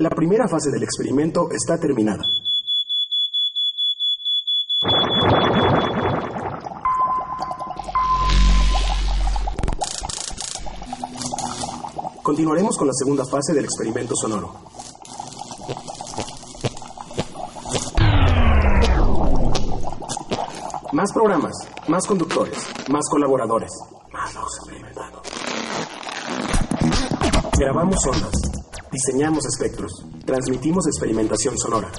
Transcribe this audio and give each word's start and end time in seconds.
La 0.00 0.08
primera 0.08 0.48
fase 0.48 0.70
del 0.70 0.82
experimento 0.82 1.50
está 1.50 1.78
terminada. 1.78 2.24
Continuaremos 12.22 12.78
con 12.78 12.86
la 12.86 12.94
segunda 12.94 13.26
fase 13.26 13.52
del 13.52 13.66
experimento 13.66 14.16
sonoro. 14.16 14.54
Más 20.92 21.12
programas, 21.12 21.52
más 21.88 22.06
conductores, 22.06 22.56
más 22.88 23.06
colaboradores, 23.10 23.70
más 24.14 24.34
experimentados. 24.34 25.20
Grabamos 27.58 27.98
ondas, 28.06 28.59
diseñamos 29.00 29.46
espectros, 29.46 30.04
transmitimos 30.26 30.86
experimentación 30.86 31.56
sonora. 31.56 31.90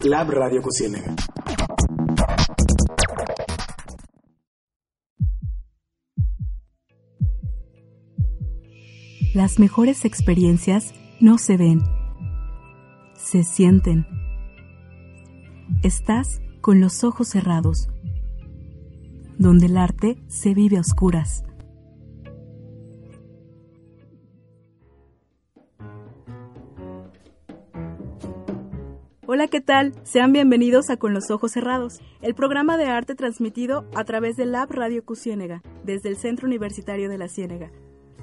Lab 0.00 0.30
Radio 0.30 0.60
Cusiénega. 0.60 1.14
Las 9.32 9.58
mejores 9.58 10.04
experiencias 10.04 10.92
no 11.18 11.38
se 11.38 11.56
ven, 11.56 11.82
se 13.14 13.42
sienten. 13.42 14.06
Estás 15.82 16.42
con 16.60 16.80
los 16.82 17.04
ojos 17.04 17.28
cerrados, 17.28 17.88
donde 19.38 19.66
el 19.66 19.78
arte 19.78 20.22
se 20.28 20.52
vive 20.52 20.76
a 20.76 20.80
oscuras. 20.80 21.42
Hola, 29.38 29.46
¿qué 29.46 29.60
tal? 29.60 29.94
Sean 30.02 30.32
bienvenidos 30.32 30.90
a 30.90 30.96
Con 30.96 31.14
los 31.14 31.30
Ojos 31.30 31.52
Cerrados, 31.52 32.00
el 32.22 32.34
programa 32.34 32.76
de 32.76 32.86
arte 32.86 33.14
transmitido 33.14 33.88
a 33.94 34.02
través 34.02 34.34
del 34.34 34.50
Lab 34.50 34.72
Radio 34.72 35.04
Cusiénega, 35.04 35.62
desde 35.84 36.08
el 36.08 36.16
Centro 36.16 36.48
Universitario 36.48 37.08
de 37.08 37.18
la 37.18 37.28
Ciénega. 37.28 37.70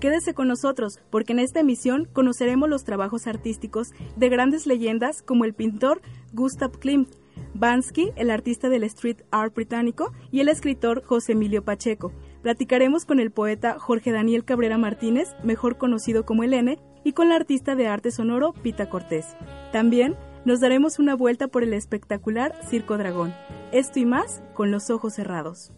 Quédese 0.01 0.33
con 0.33 0.49
nosotros, 0.49 0.99
porque 1.11 1.31
en 1.31 1.39
esta 1.39 1.61
emisión 1.61 2.09
conoceremos 2.11 2.67
los 2.67 2.83
trabajos 2.83 3.27
artísticos 3.27 3.93
de 4.17 4.27
grandes 4.27 4.67
leyendas 4.67 5.21
como 5.21 5.45
el 5.45 5.53
pintor 5.53 6.01
Gustav 6.33 6.79
Klimt, 6.79 7.15
Bansky, 7.53 8.11
el 8.17 8.29
artista 8.29 8.67
del 8.67 8.83
street 8.83 9.21
art 9.31 9.55
británico, 9.55 10.11
y 10.31 10.41
el 10.41 10.49
escritor 10.49 11.01
José 11.05 11.31
Emilio 11.31 11.63
Pacheco. 11.63 12.11
Platicaremos 12.41 13.05
con 13.05 13.21
el 13.21 13.31
poeta 13.31 13.79
Jorge 13.79 14.11
Daniel 14.11 14.43
Cabrera 14.43 14.77
Martínez, 14.77 15.29
mejor 15.45 15.77
conocido 15.77 16.25
como 16.25 16.43
el 16.43 16.53
N, 16.53 16.77
y 17.05 17.13
con 17.13 17.29
la 17.29 17.35
artista 17.35 17.77
de 17.77 17.87
arte 17.87 18.11
sonoro 18.11 18.51
Pita 18.51 18.89
Cortés. 18.89 19.37
También 19.71 20.17
nos 20.45 20.59
daremos 20.59 20.99
una 20.99 21.15
vuelta 21.15 21.47
por 21.47 21.63
el 21.63 21.73
espectacular 21.73 22.55
Circo 22.67 22.97
Dragón. 22.99 23.33
Esto 23.71 23.99
y 23.99 24.05
más 24.05 24.43
con 24.53 24.69
los 24.69 24.91
ojos 24.91 25.15
cerrados. 25.15 25.71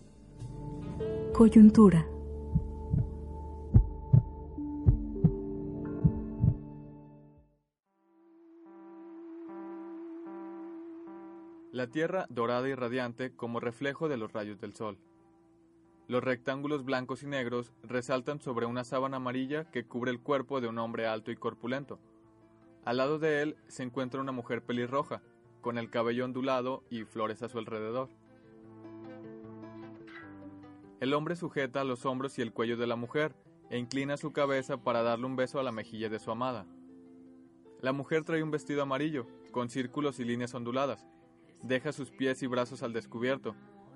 Coyuntura. 1.33 2.05
La 11.71 11.87
Tierra 11.87 12.25
dorada 12.29 12.67
y 12.67 12.75
radiante 12.75 13.33
como 13.33 13.61
reflejo 13.61 14.09
de 14.09 14.17
los 14.17 14.33
rayos 14.33 14.59
del 14.59 14.75
sol. 14.75 14.97
Los 16.07 16.23
rectángulos 16.23 16.83
blancos 16.83 17.23
y 17.23 17.27
negros 17.27 17.73
resaltan 17.83 18.41
sobre 18.41 18.65
una 18.65 18.83
sábana 18.83 19.17
amarilla 19.17 19.69
que 19.71 19.85
cubre 19.85 20.11
el 20.11 20.19
cuerpo 20.19 20.59
de 20.59 20.67
un 20.67 20.77
hombre 20.79 21.05
alto 21.05 21.31
y 21.31 21.37
corpulento. 21.37 21.99
Al 22.87 22.95
lado 22.95 23.19
de 23.19 23.41
él 23.41 23.57
se 23.67 23.83
encuentra 23.83 24.21
una 24.21 24.31
mujer 24.31 24.63
pelirroja, 24.63 25.21
con 25.59 25.77
el 25.77 25.89
cabello 25.89 26.23
ondulado 26.23 26.85
y 26.89 27.03
flores 27.03 27.43
a 27.43 27.49
su 27.49 27.57
alrededor. 27.57 28.07
El 31.01 31.13
hombre 31.13 31.35
sujeta 31.35 31.83
los 31.83 32.05
hombros 32.05 32.39
y 32.39 32.41
el 32.41 32.53
cuello 32.53 32.77
de 32.77 32.87
la 32.87 32.95
mujer 32.95 33.35
e 33.69 33.77
inclina 33.77 34.15
su 34.15 34.31
cabeza 34.31 34.77
para 34.77 35.03
darle 35.03 35.25
un 35.25 35.35
beso 35.35 35.59
a 35.59 35.63
la 35.63 35.73
mejilla 35.73 36.07
de 36.07 36.19
su 36.19 36.31
amada. 36.31 36.65
La 37.81 37.91
mujer 37.91 38.23
trae 38.23 38.41
un 38.41 38.51
vestido 38.51 38.83
amarillo, 38.83 39.27
con 39.51 39.67
círculos 39.69 40.21
y 40.21 40.23
líneas 40.23 40.55
onduladas, 40.55 41.05
deja 41.63 41.91
sus 41.91 42.09
pies 42.09 42.41
y 42.41 42.47
brazos 42.47 42.83
al 42.83 42.93
descubierto, 42.93 43.53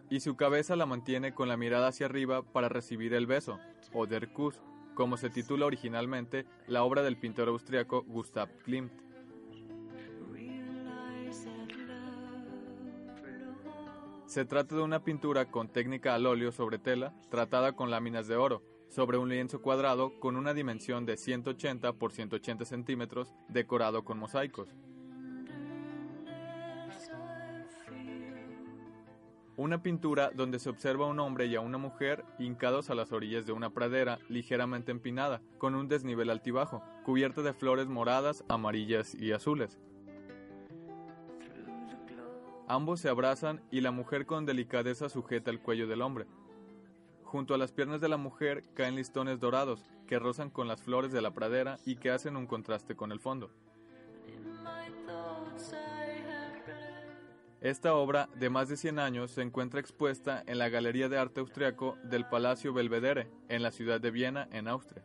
y 0.10 0.20
su 0.20 0.36
cabeza 0.36 0.76
la 0.76 0.86
mantiene 0.86 1.34
con 1.34 1.48
la 1.48 1.56
mirada 1.56 1.88
hacia 1.88 2.08
arriba 2.08 2.44
para 2.44 2.68
recibir 2.68 3.14
el 3.14 3.26
beso, 3.26 3.58
o 3.94 4.06
der 4.06 4.34
Kuss, 4.34 4.62
como 5.02 5.18
se 5.18 5.32
titula 5.32 5.66
originalmente 5.66 6.46
la 6.68 6.84
obra 6.84 7.02
del 7.02 7.18
pintor 7.18 7.48
austriaco 7.48 8.04
Gustav 8.04 8.50
Klimt. 8.64 8.92
Se 14.28 14.46
trata 14.46 14.76
de 14.76 14.82
una 14.84 15.04
pintura 15.04 15.50
con 15.50 15.70
técnica 15.70 16.14
al 16.14 16.28
óleo 16.28 16.52
sobre 16.52 16.78
tela, 16.78 17.16
tratada 17.32 17.72
con 17.72 17.90
láminas 17.90 18.28
de 18.28 18.36
oro, 18.36 18.62
sobre 18.90 19.18
un 19.18 19.30
lienzo 19.30 19.60
cuadrado 19.64 20.20
con 20.20 20.36
una 20.36 20.54
dimensión 20.54 21.08
de 21.08 21.18
180 21.18 21.94
por 21.94 22.12
180 22.12 22.64
centímetros, 22.66 23.34
decorado 23.50 24.06
con 24.06 24.20
mosaicos. 24.20 24.70
Una 29.62 29.84
pintura 29.84 30.32
donde 30.34 30.58
se 30.58 30.72
observa 30.72 31.06
a 31.06 31.10
un 31.10 31.20
hombre 31.20 31.46
y 31.46 31.56
a 31.56 31.62
una 31.62 31.78
mujer 31.78 32.26
hincados 32.40 32.90
a 32.90 32.96
las 32.96 33.12
orillas 33.12 33.46
de 33.46 33.52
una 33.52 33.70
pradera 33.70 34.18
ligeramente 34.28 34.90
empinada, 34.90 35.40
con 35.60 35.76
un 35.76 35.88
desnivel 35.88 36.32
altibajo, 36.32 36.82
cubierta 37.06 37.44
de 37.44 37.54
flores 37.54 37.86
moradas, 37.88 38.44
amarillas 38.50 39.14
y 39.14 39.34
azules. 39.34 39.78
Ambos 42.68 43.02
se 43.02 43.10
abrazan 43.10 43.62
y 43.70 43.82
la 43.82 43.92
mujer 43.92 44.26
con 44.26 44.48
delicadeza 44.48 45.10
sujeta 45.10 45.52
el 45.52 45.60
cuello 45.60 45.86
del 45.86 46.02
hombre. 46.02 46.26
Junto 47.22 47.54
a 47.54 47.60
las 47.60 47.72
piernas 47.72 48.02
de 48.02 48.10
la 48.10 48.18
mujer 48.18 48.64
caen 48.74 48.96
listones 48.96 49.40
dorados 49.40 49.92
que 50.08 50.18
rozan 50.18 50.50
con 50.50 50.68
las 50.68 50.82
flores 50.82 51.12
de 51.12 51.22
la 51.22 51.36
pradera 51.36 51.78
y 51.86 51.98
que 51.98 52.10
hacen 52.10 52.36
un 52.36 52.48
contraste 52.48 52.96
con 52.96 53.12
el 53.12 53.20
fondo. 53.20 53.52
Esta 57.62 57.94
obra, 57.94 58.28
de 58.40 58.50
más 58.50 58.70
de 58.70 58.76
100 58.76 58.98
años, 58.98 59.30
se 59.30 59.44
encuentra 59.44 59.80
expuesta 59.80 60.44
en 60.48 60.58
la 60.58 60.70
Galería 60.70 61.10
de 61.10 61.20
Arte 61.20 61.42
Austriaco 61.42 61.96
del 62.04 62.26
Palacio 62.26 62.74
Belvedere, 62.74 63.28
en 63.50 63.62
la 63.62 63.70
ciudad 63.70 64.02
de 64.02 64.10
Viena, 64.10 64.50
en 64.52 64.68
Austria. 64.68 65.04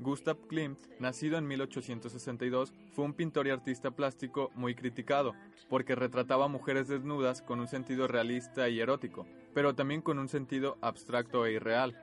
Gustav 0.00 0.38
Klimt, 0.48 0.78
nacido 0.98 1.36
en 1.36 1.46
1862, 1.46 2.72
fue 2.92 3.04
un 3.04 3.12
pintor 3.12 3.46
y 3.46 3.50
artista 3.50 3.90
plástico 3.90 4.50
muy 4.54 4.74
criticado, 4.74 5.34
porque 5.68 5.94
retrataba 5.94 6.48
mujeres 6.48 6.88
desnudas 6.88 7.42
con 7.42 7.60
un 7.60 7.68
sentido 7.68 8.08
realista 8.08 8.70
y 8.70 8.80
erótico, 8.80 9.26
pero 9.52 9.74
también 9.74 10.00
con 10.00 10.18
un 10.18 10.30
sentido 10.30 10.78
abstracto 10.80 11.44
e 11.44 11.52
irreal. 11.52 12.02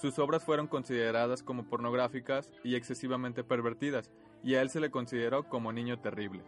Sus 0.00 0.20
obras 0.20 0.44
fueron 0.44 0.68
consideradas 0.68 1.42
como 1.42 1.64
pornográficas 1.64 2.52
y 2.62 2.76
excesivamente 2.76 3.42
pervertidas, 3.42 4.12
y 4.42 4.54
a 4.54 4.62
él 4.62 4.70
se 4.70 4.80
le 4.80 4.90
consideró 4.90 5.48
como 5.48 5.72
niño 5.72 6.00
terrible. 6.00 6.42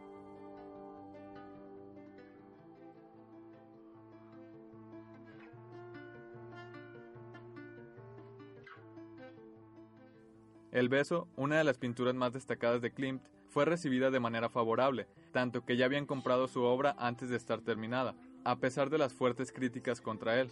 El 10.72 10.88
beso, 10.88 11.26
una 11.34 11.58
de 11.58 11.64
las 11.64 11.78
pinturas 11.78 12.14
más 12.14 12.32
destacadas 12.32 12.80
de 12.80 12.92
Klimt, 12.92 13.22
fue 13.48 13.64
recibida 13.64 14.12
de 14.12 14.20
manera 14.20 14.48
favorable, 14.48 15.08
tanto 15.32 15.64
que 15.64 15.76
ya 15.76 15.84
habían 15.84 16.06
comprado 16.06 16.46
su 16.46 16.62
obra 16.62 16.94
antes 16.96 17.28
de 17.28 17.36
estar 17.36 17.60
terminada, 17.60 18.14
a 18.44 18.60
pesar 18.60 18.88
de 18.88 18.98
las 18.98 19.12
fuertes 19.12 19.50
críticas 19.50 20.00
contra 20.00 20.40
él. 20.40 20.50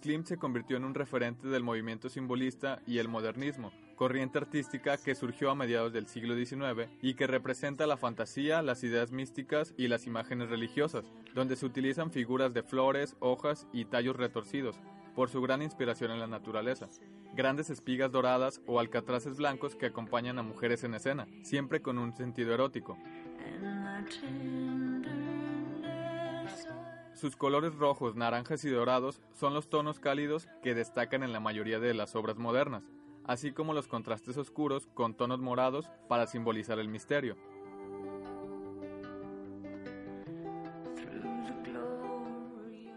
Klimt 0.00 0.26
se 0.26 0.38
convirtió 0.38 0.76
en 0.76 0.84
un 0.84 0.94
referente 0.94 1.48
del 1.48 1.62
movimiento 1.62 2.08
simbolista 2.08 2.80
y 2.86 2.98
el 2.98 3.08
modernismo, 3.08 3.70
corriente 3.96 4.38
artística 4.38 4.96
que 4.96 5.14
surgió 5.14 5.50
a 5.50 5.54
mediados 5.54 5.92
del 5.92 6.06
siglo 6.06 6.34
XIX 6.34 6.88
y 7.02 7.14
que 7.14 7.26
representa 7.26 7.86
la 7.86 7.98
fantasía, 7.98 8.62
las 8.62 8.82
ideas 8.82 9.12
místicas 9.12 9.74
y 9.76 9.88
las 9.88 10.06
imágenes 10.06 10.48
religiosas, 10.48 11.04
donde 11.34 11.56
se 11.56 11.66
utilizan 11.66 12.10
figuras 12.10 12.54
de 12.54 12.62
flores, 12.62 13.14
hojas 13.20 13.66
y 13.72 13.84
tallos 13.84 14.16
retorcidos, 14.16 14.80
por 15.14 15.28
su 15.28 15.42
gran 15.42 15.60
inspiración 15.60 16.10
en 16.12 16.20
la 16.20 16.26
naturaleza. 16.26 16.88
Grandes 17.34 17.68
espigas 17.68 18.10
doradas 18.10 18.62
o 18.66 18.80
alcatraces 18.80 19.36
blancos 19.36 19.76
que 19.76 19.86
acompañan 19.86 20.38
a 20.38 20.42
mujeres 20.42 20.82
en 20.82 20.94
escena, 20.94 21.26
siempre 21.42 21.82
con 21.82 21.98
un 21.98 22.16
sentido 22.16 22.54
erótico. 22.54 22.96
Sus 27.20 27.36
colores 27.36 27.74
rojos, 27.74 28.16
naranjas 28.16 28.64
y 28.64 28.70
dorados 28.70 29.20
son 29.34 29.52
los 29.52 29.68
tonos 29.68 30.00
cálidos 30.00 30.48
que 30.62 30.74
destacan 30.74 31.22
en 31.22 31.34
la 31.34 31.38
mayoría 31.38 31.78
de 31.78 31.92
las 31.92 32.16
obras 32.16 32.38
modernas, 32.38 32.82
así 33.26 33.52
como 33.52 33.74
los 33.74 33.88
contrastes 33.88 34.38
oscuros 34.38 34.86
con 34.94 35.12
tonos 35.12 35.38
morados 35.38 35.90
para 36.08 36.26
simbolizar 36.26 36.78
el 36.78 36.88
misterio. 36.88 37.36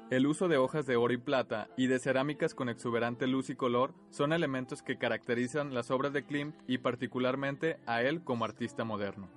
El 0.09 0.25
uso 0.25 0.47
de 0.47 0.55
hojas 0.55 0.85
de 0.85 0.95
oro 0.95 1.11
y 1.11 1.17
plata 1.17 1.67
y 1.75 1.87
de 1.87 1.99
cerámicas 1.99 2.55
con 2.55 2.69
exuberante 2.69 3.27
luz 3.27 3.49
y 3.49 3.57
color 3.57 3.93
son 4.09 4.31
elementos 4.31 4.81
que 4.81 4.97
caracterizan 4.97 5.73
las 5.73 5.91
obras 5.91 6.13
de 6.13 6.23
Klimt 6.23 6.55
y 6.65 6.77
particularmente 6.77 7.77
a 7.85 8.03
él 8.03 8.23
como 8.23 8.45
artista 8.45 8.85
moderno. 8.85 9.27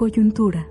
Coyuntura. 0.00 0.66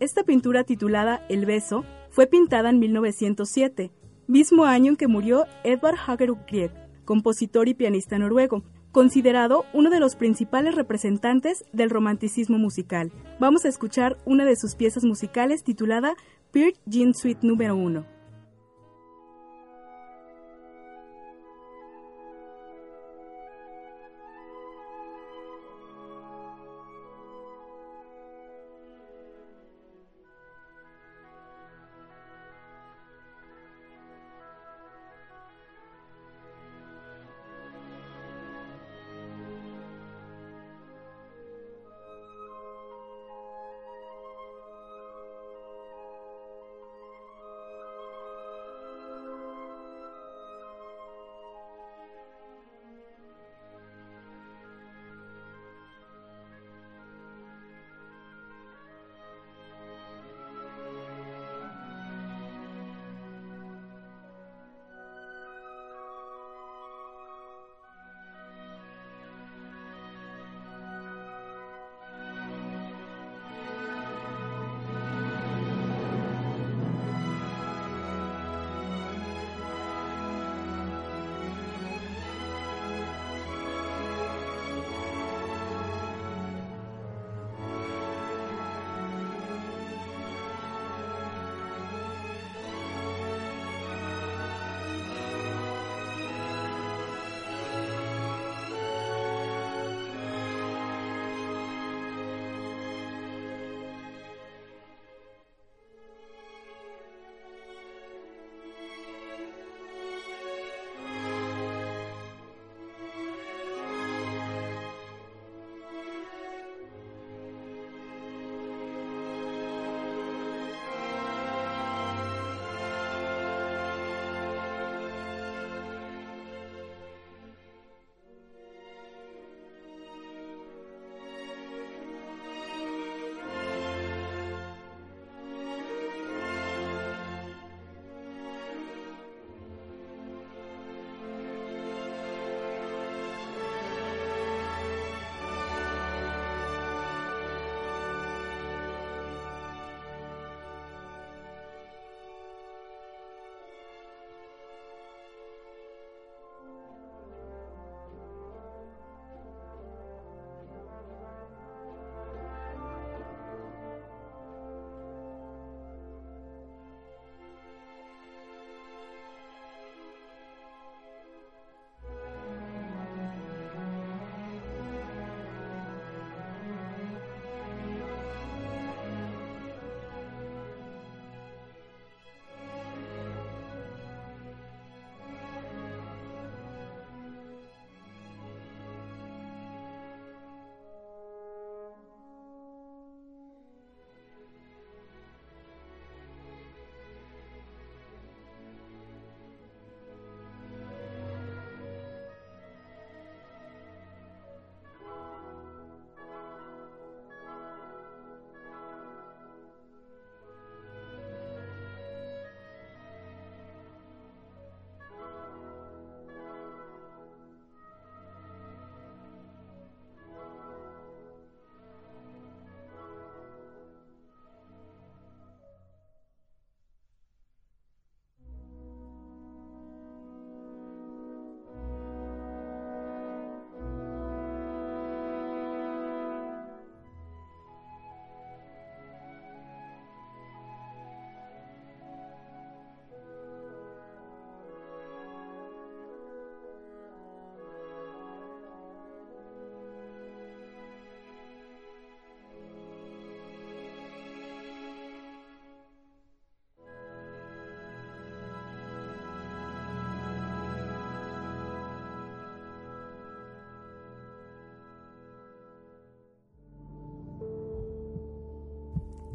Esta 0.00 0.22
pintura 0.24 0.64
titulada 0.64 1.24
El 1.30 1.46
beso 1.46 1.86
fue 2.10 2.26
pintada 2.26 2.68
en 2.68 2.78
1907, 2.78 3.90
mismo 4.26 4.66
año 4.66 4.90
en 4.90 4.96
que 4.98 5.08
murió 5.08 5.46
Edvard 5.64 5.96
Hagerup 6.06 6.40
Grieg, 6.46 6.70
compositor 7.06 7.68
y 7.68 7.74
pianista 7.74 8.18
noruego, 8.18 8.64
considerado 8.92 9.64
uno 9.72 9.88
de 9.88 10.00
los 10.00 10.14
principales 10.14 10.74
representantes 10.74 11.64
del 11.72 11.88
romanticismo 11.88 12.58
musical. 12.58 13.10
Vamos 13.38 13.64
a 13.64 13.70
escuchar 13.70 14.18
una 14.26 14.44
de 14.44 14.56
sus 14.56 14.74
piezas 14.74 15.04
musicales 15.04 15.64
titulada 15.64 16.16
Peer 16.52 16.74
Jean 16.84 17.14
Suite 17.14 17.46
número 17.46 17.76
1. 17.76 18.19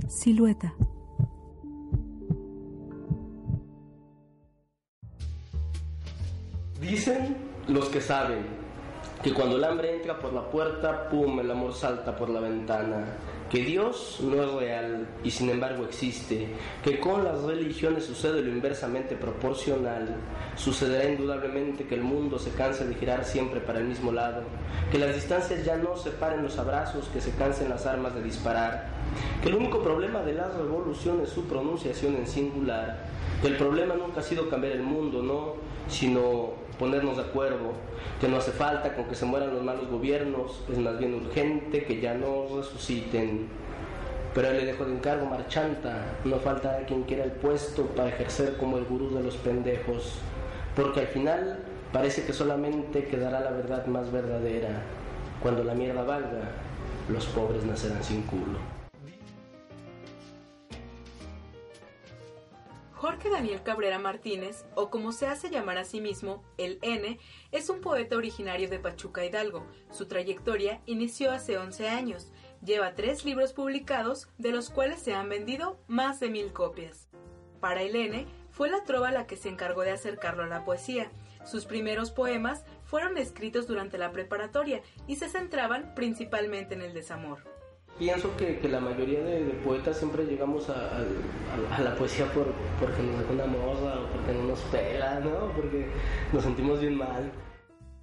Silueta. 0.08 0.74
Dicen 6.80 7.36
los 7.68 7.90
que 7.90 8.00
saben 8.00 8.46
que 9.24 9.34
cuando 9.34 9.58
el 9.58 9.64
hambre 9.64 9.96
entra 9.96 10.20
por 10.20 10.34
la 10.34 10.48
puerta, 10.50 11.10
pum, 11.10 11.40
el 11.40 11.50
amor 11.50 11.74
salta 11.74 12.16
por 12.16 12.30
la 12.30 12.40
ventana. 12.40 13.06
Que 13.50 13.64
Dios 13.64 14.20
no 14.22 14.44
es 14.44 14.54
real 14.54 15.08
y 15.24 15.32
sin 15.32 15.50
embargo 15.50 15.86
existe. 15.86 16.50
Que 16.84 17.00
con 17.00 17.24
las 17.24 17.42
religiones 17.42 18.06
sucede 18.06 18.42
lo 18.42 18.50
inversamente 18.50 19.16
proporcional. 19.16 20.18
Sucederá 20.56 21.10
indudablemente 21.10 21.88
que 21.88 21.96
el 21.96 22.02
mundo 22.02 22.38
se 22.38 22.52
canse 22.52 22.86
de 22.86 22.96
girar 22.96 23.26
siempre 23.26 23.62
para 23.62 23.80
el 23.80 23.86
mismo 23.86 24.12
lado. 24.12 24.44
Que 24.92 25.00
las 25.00 25.16
distancias 25.16 25.66
ya 25.66 25.78
no 25.78 25.96
separen 25.96 26.44
los 26.44 26.60
abrazos, 26.60 27.08
que 27.10 27.22
se 27.22 27.32
cansen 27.32 27.70
las 27.70 27.86
armas 27.86 28.14
de 28.14 28.24
disparar. 28.24 28.95
Que 29.42 29.50
el 29.50 29.56
único 29.56 29.82
problema 29.82 30.22
de 30.22 30.34
la 30.34 30.50
revolución 30.50 31.22
es 31.22 31.30
su 31.30 31.46
pronunciación 31.46 32.16
en 32.16 32.28
singular. 32.28 33.06
Que 33.42 33.48
el 33.48 33.58
problema 33.58 33.96
nunca 33.96 34.22
ha 34.22 34.24
sido 34.24 34.50
cambiar 34.50 34.74
el 34.74 34.84
mundo, 34.84 35.22
no, 35.22 35.54
sino 35.88 36.54
ponernos 36.80 37.18
de 37.18 37.24
acuerdo, 37.24 37.74
que 38.20 38.28
no 38.28 38.38
hace 38.38 38.52
falta 38.52 38.96
con 38.96 39.06
que 39.06 39.16
se 39.16 39.26
mueran 39.26 39.54
los 39.54 39.64
malos 39.64 39.88
gobiernos, 39.90 40.64
es 40.72 40.78
más 40.78 40.98
bien 41.00 41.14
urgente 41.14 41.86
que 41.86 42.02
ya 42.02 42.14
no 42.14 42.48
resuciten. 42.56 43.48
Pero 44.34 44.50
él 44.50 44.58
le 44.58 44.66
dejo 44.66 44.86
de 44.86 44.94
encargo 44.94 45.26
marchanta, 45.26 46.18
no 46.26 46.38
falta 46.38 46.80
quien 46.86 47.04
quiera 47.04 47.24
el 47.24 47.32
puesto 47.32 47.84
para 47.88 48.10
ejercer 48.10 48.58
como 48.58 48.78
el 48.78 48.86
gurú 48.86 49.16
de 49.16 49.24
los 49.24 49.36
pendejos, 49.38 50.16
porque 50.76 51.02
al 51.02 51.08
final 51.08 51.60
parece 51.94 52.26
que 52.26 52.34
solamente 52.34 53.06
quedará 53.06 53.40
la 53.40 53.52
verdad 53.52 53.86
más 53.86 54.12
verdadera. 54.12 54.82
Cuando 55.42 55.64
la 55.64 55.74
mierda 55.74 56.04
valga, 56.04 56.52
los 57.08 57.26
pobres 57.28 57.64
nacerán 57.64 58.04
sin 58.04 58.24
culo. 58.24 58.75
Jorge 62.96 63.30
Daniel 63.30 63.62
Cabrera 63.62 64.00
Martínez, 64.00 64.66
o 64.74 64.90
como 64.90 65.12
se 65.12 65.28
hace 65.28 65.50
llamar 65.50 65.78
a 65.78 65.84
sí 65.84 66.00
mismo, 66.00 66.46
el 66.58 66.80
N, 66.82 67.20
es 67.52 67.70
un 67.70 67.82
poeta 67.82 68.16
originario 68.16 68.70
de 68.70 68.80
Pachuca 68.80 69.26
Hidalgo. 69.26 69.68
Su 69.92 70.08
trayectoria 70.08 70.82
inició 70.86 71.32
hace 71.32 71.58
11 71.58 71.90
años. 71.90 72.32
Lleva 72.64 72.96
tres 72.96 73.26
libros 73.26 73.52
publicados, 73.52 74.30
de 74.38 74.52
los 74.52 74.70
cuales 74.70 75.02
se 75.02 75.14
han 75.14 75.28
vendido 75.28 75.78
más 75.88 76.22
de 76.22 76.30
mil 76.30 76.54
copias. 76.54 77.10
Para 77.60 77.82
el 77.82 77.98
N, 77.98 78.28
fue 78.50 78.70
la 78.70 78.86
trova 78.86 79.12
la 79.12 79.28
que 79.28 79.36
se 79.36 79.50
encargó 79.50 79.82
de 79.82 79.92
acercarlo 79.92 80.44
a 80.44 80.48
la 80.48 80.64
poesía. 80.64 81.12
Sus 81.44 81.66
primeros 81.66 82.12
poemas 82.12 82.64
fueron 82.86 83.18
escritos 83.18 83.68
durante 83.68 83.98
la 83.98 84.14
preparatoria 84.14 84.82
y 85.06 85.18
se 85.18 85.28
centraban 85.28 85.94
principalmente 85.96 86.76
en 86.76 86.82
el 86.82 86.94
desamor 86.94 87.55
pienso 87.98 88.36
que, 88.36 88.60
que, 88.60 88.68
la 88.68 88.80
mayoría 88.80 89.22
de, 89.24 89.42
poetas 89.64 89.98
siempre 89.98 90.26
llegamos 90.26 90.70
a, 90.70 90.98
a, 91.72 91.82
la 91.82 91.96
poesía 91.96 92.26
por, 92.34 92.48
porque 92.80 93.02
nos 93.02 93.24
da 93.24 93.32
una 93.32 93.46
morra 93.46 94.00
o 94.02 94.08
porque 94.12 94.34
no 94.34 94.44
nos 94.44 94.60
pela, 94.64 95.20
¿no? 95.20 95.52
Porque 95.56 95.88
nos 96.34 96.44
sentimos 96.44 96.82
bien 96.82 96.96
mal. 96.96 97.32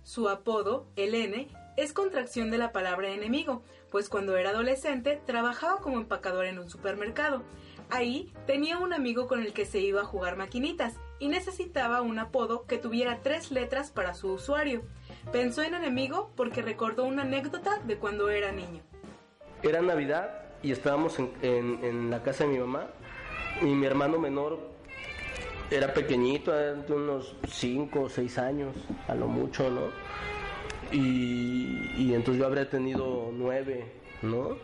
Su 0.03 0.29
apodo, 0.29 0.87
el 0.97 1.15
N, 1.15 1.49
es 1.77 1.93
contracción 1.93 2.51
de 2.51 2.59
la 2.59 2.73
palabra 2.73 3.11
enemigo, 3.11 3.63
pues 3.91 4.09
cuando 4.09 4.37
era 4.37 4.51
adolescente 4.51 5.21
trabajaba 5.27 5.81
como 5.81 5.99
empacador 5.99 6.47
en 6.47 6.59
un 6.59 6.69
supermercado. 6.69 7.43
Ahí 7.91 8.33
tenía 8.47 8.79
un 8.79 8.95
amigo 8.95 9.29
con 9.29 9.43
el 9.43 9.53
que 9.53 9.67
se 9.67 9.81
iba 9.81 10.01
a 10.01 10.07
jugar 10.07 10.37
maquinitas 10.37 10.95
y 11.19 11.29
necesitaba 11.29 12.01
un 12.01 12.19
apodo 12.19 12.65
que 12.65 12.79
tuviera 12.79 13.21
tres 13.23 13.51
letras 13.51 13.91
para 13.91 14.15
su 14.15 14.33
usuario. 14.33 14.83
Pensó 15.31 15.63
en 15.63 15.75
enemigo 15.75 16.33
porque 16.35 16.63
recordó 16.63 17.05
una 17.05 17.23
anécdota 17.23 17.79
de 17.87 17.99
cuando 17.99 18.31
era 18.31 18.51
niño 18.51 18.83
era 19.63 19.81
Navidad 19.81 20.43
y 20.63 20.73
estábamos 20.73 21.19
en, 21.19 21.33
en, 21.43 22.11
la 22.11 22.23
casa 22.23 22.45
de 22.45 22.51
mi 22.51 22.59
mamá 22.59 22.87
y 23.61 23.67
mi 23.67 23.87
hermano 23.87 24.19
menor 24.19 24.59
era 25.71 25.95
pequeñito, 25.95 26.53
de 26.53 26.93
unos 26.93 27.35
5 27.49 28.01
o 28.03 28.09
6 28.09 28.39
años, 28.39 28.77
a 29.09 29.15
lo 29.15 29.27
mucho, 29.27 29.71
¿no? 29.71 29.83
Y, 30.93 32.13
entonces 32.13 32.41
yo 32.41 32.47
habría 32.47 32.69
tenido 32.69 33.31
9, 33.33 33.87
¿no? 34.23 34.59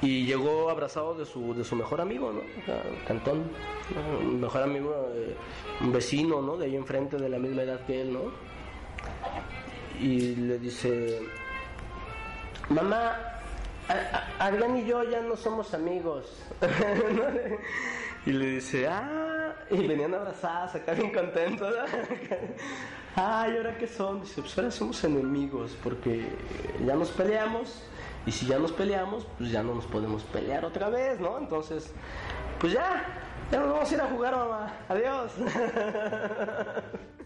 Y 0.00 0.24
llegó 0.24 0.70
abrazado 0.70 1.14
de 1.14 1.26
su, 1.26 1.54
de 1.54 1.62
su 1.62 1.76
mejor 1.76 2.00
amigo, 2.00 2.32
¿no? 2.32 2.40
Cantón, 3.06 3.50
mejor 4.40 4.62
amigo, 4.62 4.94
eh, 5.14 5.34
un 5.82 5.92
vecino, 5.92 6.40
¿no? 6.40 6.56
De 6.56 6.64
ahí 6.64 6.76
enfrente, 6.76 7.18
de 7.18 7.28
la 7.28 7.38
misma 7.38 7.62
edad 7.62 7.84
que 7.84 8.00
él, 8.00 8.14
¿no? 8.14 8.32
Y 10.00 10.36
le 10.36 10.58
dice, 10.58 11.20
mamá, 12.70 13.39
Adrián 14.38 14.76
y 14.76 14.84
yo 14.84 15.02
ya 15.04 15.20
no 15.20 15.36
somos 15.36 15.74
amigos. 15.74 16.26
y 18.26 18.32
le 18.32 18.46
dice, 18.46 18.88
ah, 18.88 19.54
y 19.70 19.86
venían 19.86 20.14
abrazadas, 20.14 20.74
acá 20.74 20.92
bien 20.94 21.12
contentos. 21.12 21.74
Ay, 23.16 23.56
¿ahora 23.56 23.76
qué 23.76 23.86
son? 23.86 24.20
Dice, 24.20 24.40
pues 24.40 24.56
ahora 24.56 24.70
somos 24.70 25.02
enemigos 25.04 25.76
porque 25.82 26.28
ya 26.86 26.94
nos 26.94 27.10
peleamos 27.10 27.82
y 28.26 28.32
si 28.32 28.46
ya 28.46 28.58
nos 28.58 28.72
peleamos, 28.72 29.26
pues 29.38 29.50
ya 29.50 29.62
no 29.62 29.74
nos 29.74 29.86
podemos 29.86 30.22
pelear 30.24 30.64
otra 30.64 30.88
vez, 30.90 31.18
¿no? 31.18 31.38
Entonces, 31.38 31.92
pues 32.60 32.72
ya, 32.72 33.04
ya 33.50 33.60
nos 33.60 33.72
vamos 33.72 33.90
a 33.90 33.94
ir 33.94 34.00
a 34.00 34.06
jugar, 34.06 34.36
mamá. 34.36 34.76
Adiós. 34.88 35.32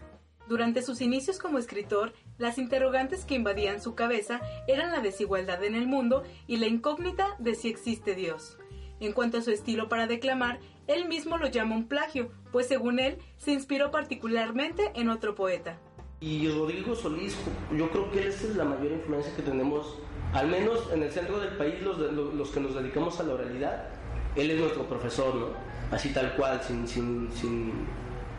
Durante 0.47 0.83
sus 0.83 1.01
inicios 1.01 1.39
como 1.39 1.57
escritor, 1.57 2.13
las 2.37 2.59
interrogantes 2.59 3.25
que 3.25 3.33
invadían 3.33 3.81
su 3.81 3.95
cabeza 3.95 4.41
eran 4.67 4.91
la 4.91 5.01
desigualdad 5.01 5.63
en 5.63 5.73
el 5.73 5.87
mundo 5.87 6.23
y 6.45 6.57
la 6.57 6.67
incógnita 6.67 7.35
de 7.39 7.55
si 7.55 7.67
existe 7.69 8.13
Dios. 8.13 8.59
En 8.99 9.11
cuanto 9.11 9.39
a 9.39 9.41
su 9.41 9.51
estilo 9.51 9.89
para 9.89 10.05
declamar, 10.05 10.59
él 10.87 11.07
mismo 11.07 11.37
lo 11.37 11.47
llama 11.47 11.75
un 11.75 11.87
plagio, 11.87 12.31
pues 12.51 12.67
según 12.67 12.99
él, 12.99 13.17
se 13.37 13.51
inspiró 13.51 13.89
particularmente 13.89 14.91
en 14.93 15.09
otro 15.09 15.33
poeta. 15.33 15.79
Y 16.19 16.47
Rodrigo 16.49 16.95
Solís, 16.95 17.35
yo 17.75 17.89
creo 17.89 18.11
que 18.11 18.27
esa 18.27 18.47
es 18.47 18.55
la 18.55 18.65
mayor 18.65 18.91
influencia 18.91 19.35
que 19.35 19.41
tenemos, 19.41 19.97
al 20.33 20.47
menos 20.47 20.91
en 20.93 21.01
el 21.03 21.11
centro 21.11 21.39
del 21.39 21.57
país, 21.57 21.81
los, 21.81 21.97
los 21.99 22.49
que 22.51 22.59
nos 22.59 22.75
dedicamos 22.75 23.19
a 23.19 23.23
la 23.23 23.33
oralidad. 23.33 23.89
Él 24.35 24.51
es 24.51 24.59
nuestro 24.59 24.83
profesor, 24.87 25.33
¿no? 25.33 25.47
Así 25.91 26.13
tal 26.13 26.35
cual, 26.35 26.61
sin, 26.61 26.87
sin, 26.87 27.31
sin, 27.31 27.73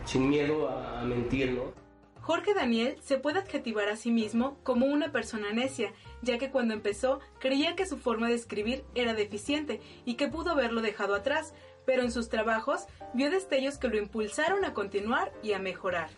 sin 0.05 0.29
miedo 0.29 0.69
a 0.69 1.03
mentir, 1.03 1.51
¿no? 1.51 1.86
Jorge 2.27 2.53
Daniel 2.53 2.97
se 3.01 3.17
puede 3.17 3.39
adjetivar 3.39 3.87
a 3.87 3.95
sí 3.95 4.11
mismo 4.11 4.57
como 4.63 4.85
una 4.85 5.13
persona 5.13 5.53
necia, 5.53 5.93
ya 6.21 6.37
que 6.37 6.51
cuando 6.51 6.73
empezó 6.73 7.21
creía 7.39 7.77
que 7.77 7.85
su 7.85 7.97
forma 7.97 8.27
de 8.27 8.35
escribir 8.35 8.83
era 8.95 9.13
deficiente 9.13 9.79
y 10.03 10.15
que 10.15 10.27
pudo 10.27 10.51
haberlo 10.51 10.81
dejado 10.81 11.15
atrás, 11.15 11.53
pero 11.85 12.01
en 12.01 12.11
sus 12.11 12.27
trabajos 12.27 12.87
vio 13.13 13.31
destellos 13.31 13.77
que 13.77 13.87
lo 13.87 13.97
impulsaron 13.97 14.65
a 14.65 14.73
continuar 14.73 15.31
y 15.41 15.53
a 15.53 15.59
mejorar. 15.59 16.09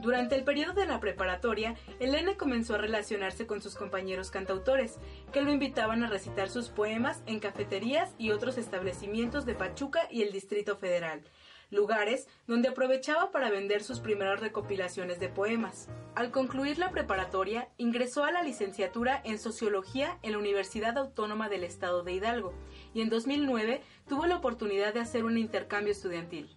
Durante 0.00 0.34
el 0.34 0.42
periodo 0.42 0.72
de 0.72 0.86
la 0.86 0.98
preparatoria, 0.98 1.76
Elena 2.00 2.36
comenzó 2.36 2.74
a 2.74 2.78
relacionarse 2.78 3.46
con 3.46 3.62
sus 3.62 3.76
compañeros 3.76 4.32
cantautores, 4.32 4.96
que 5.32 5.42
lo 5.42 5.52
invitaban 5.52 6.02
a 6.02 6.08
recitar 6.08 6.50
sus 6.50 6.68
poemas 6.68 7.22
en 7.26 7.38
cafeterías 7.38 8.12
y 8.18 8.32
otros 8.32 8.58
establecimientos 8.58 9.46
de 9.46 9.54
Pachuca 9.54 10.00
y 10.10 10.22
el 10.22 10.32
Distrito 10.32 10.76
Federal, 10.76 11.22
lugares 11.70 12.26
donde 12.46 12.68
aprovechaba 12.68 13.30
para 13.30 13.50
vender 13.50 13.82
sus 13.82 14.00
primeras 14.00 14.40
recopilaciones 14.40 15.20
de 15.20 15.28
poemas. 15.28 15.88
Al 16.14 16.30
concluir 16.30 16.78
la 16.78 16.90
preparatoria, 16.90 17.68
ingresó 17.76 18.24
a 18.24 18.32
la 18.32 18.42
licenciatura 18.42 19.20
en 19.24 19.38
Sociología 19.38 20.18
en 20.22 20.32
la 20.32 20.38
Universidad 20.38 20.96
Autónoma 20.98 21.48
del 21.48 21.64
Estado 21.64 22.02
de 22.02 22.12
Hidalgo 22.12 22.54
y 22.94 23.02
en 23.02 23.10
2009 23.10 23.82
tuvo 24.08 24.26
la 24.26 24.36
oportunidad 24.36 24.94
de 24.94 25.00
hacer 25.00 25.24
un 25.24 25.38
intercambio 25.38 25.92
estudiantil. 25.92 26.56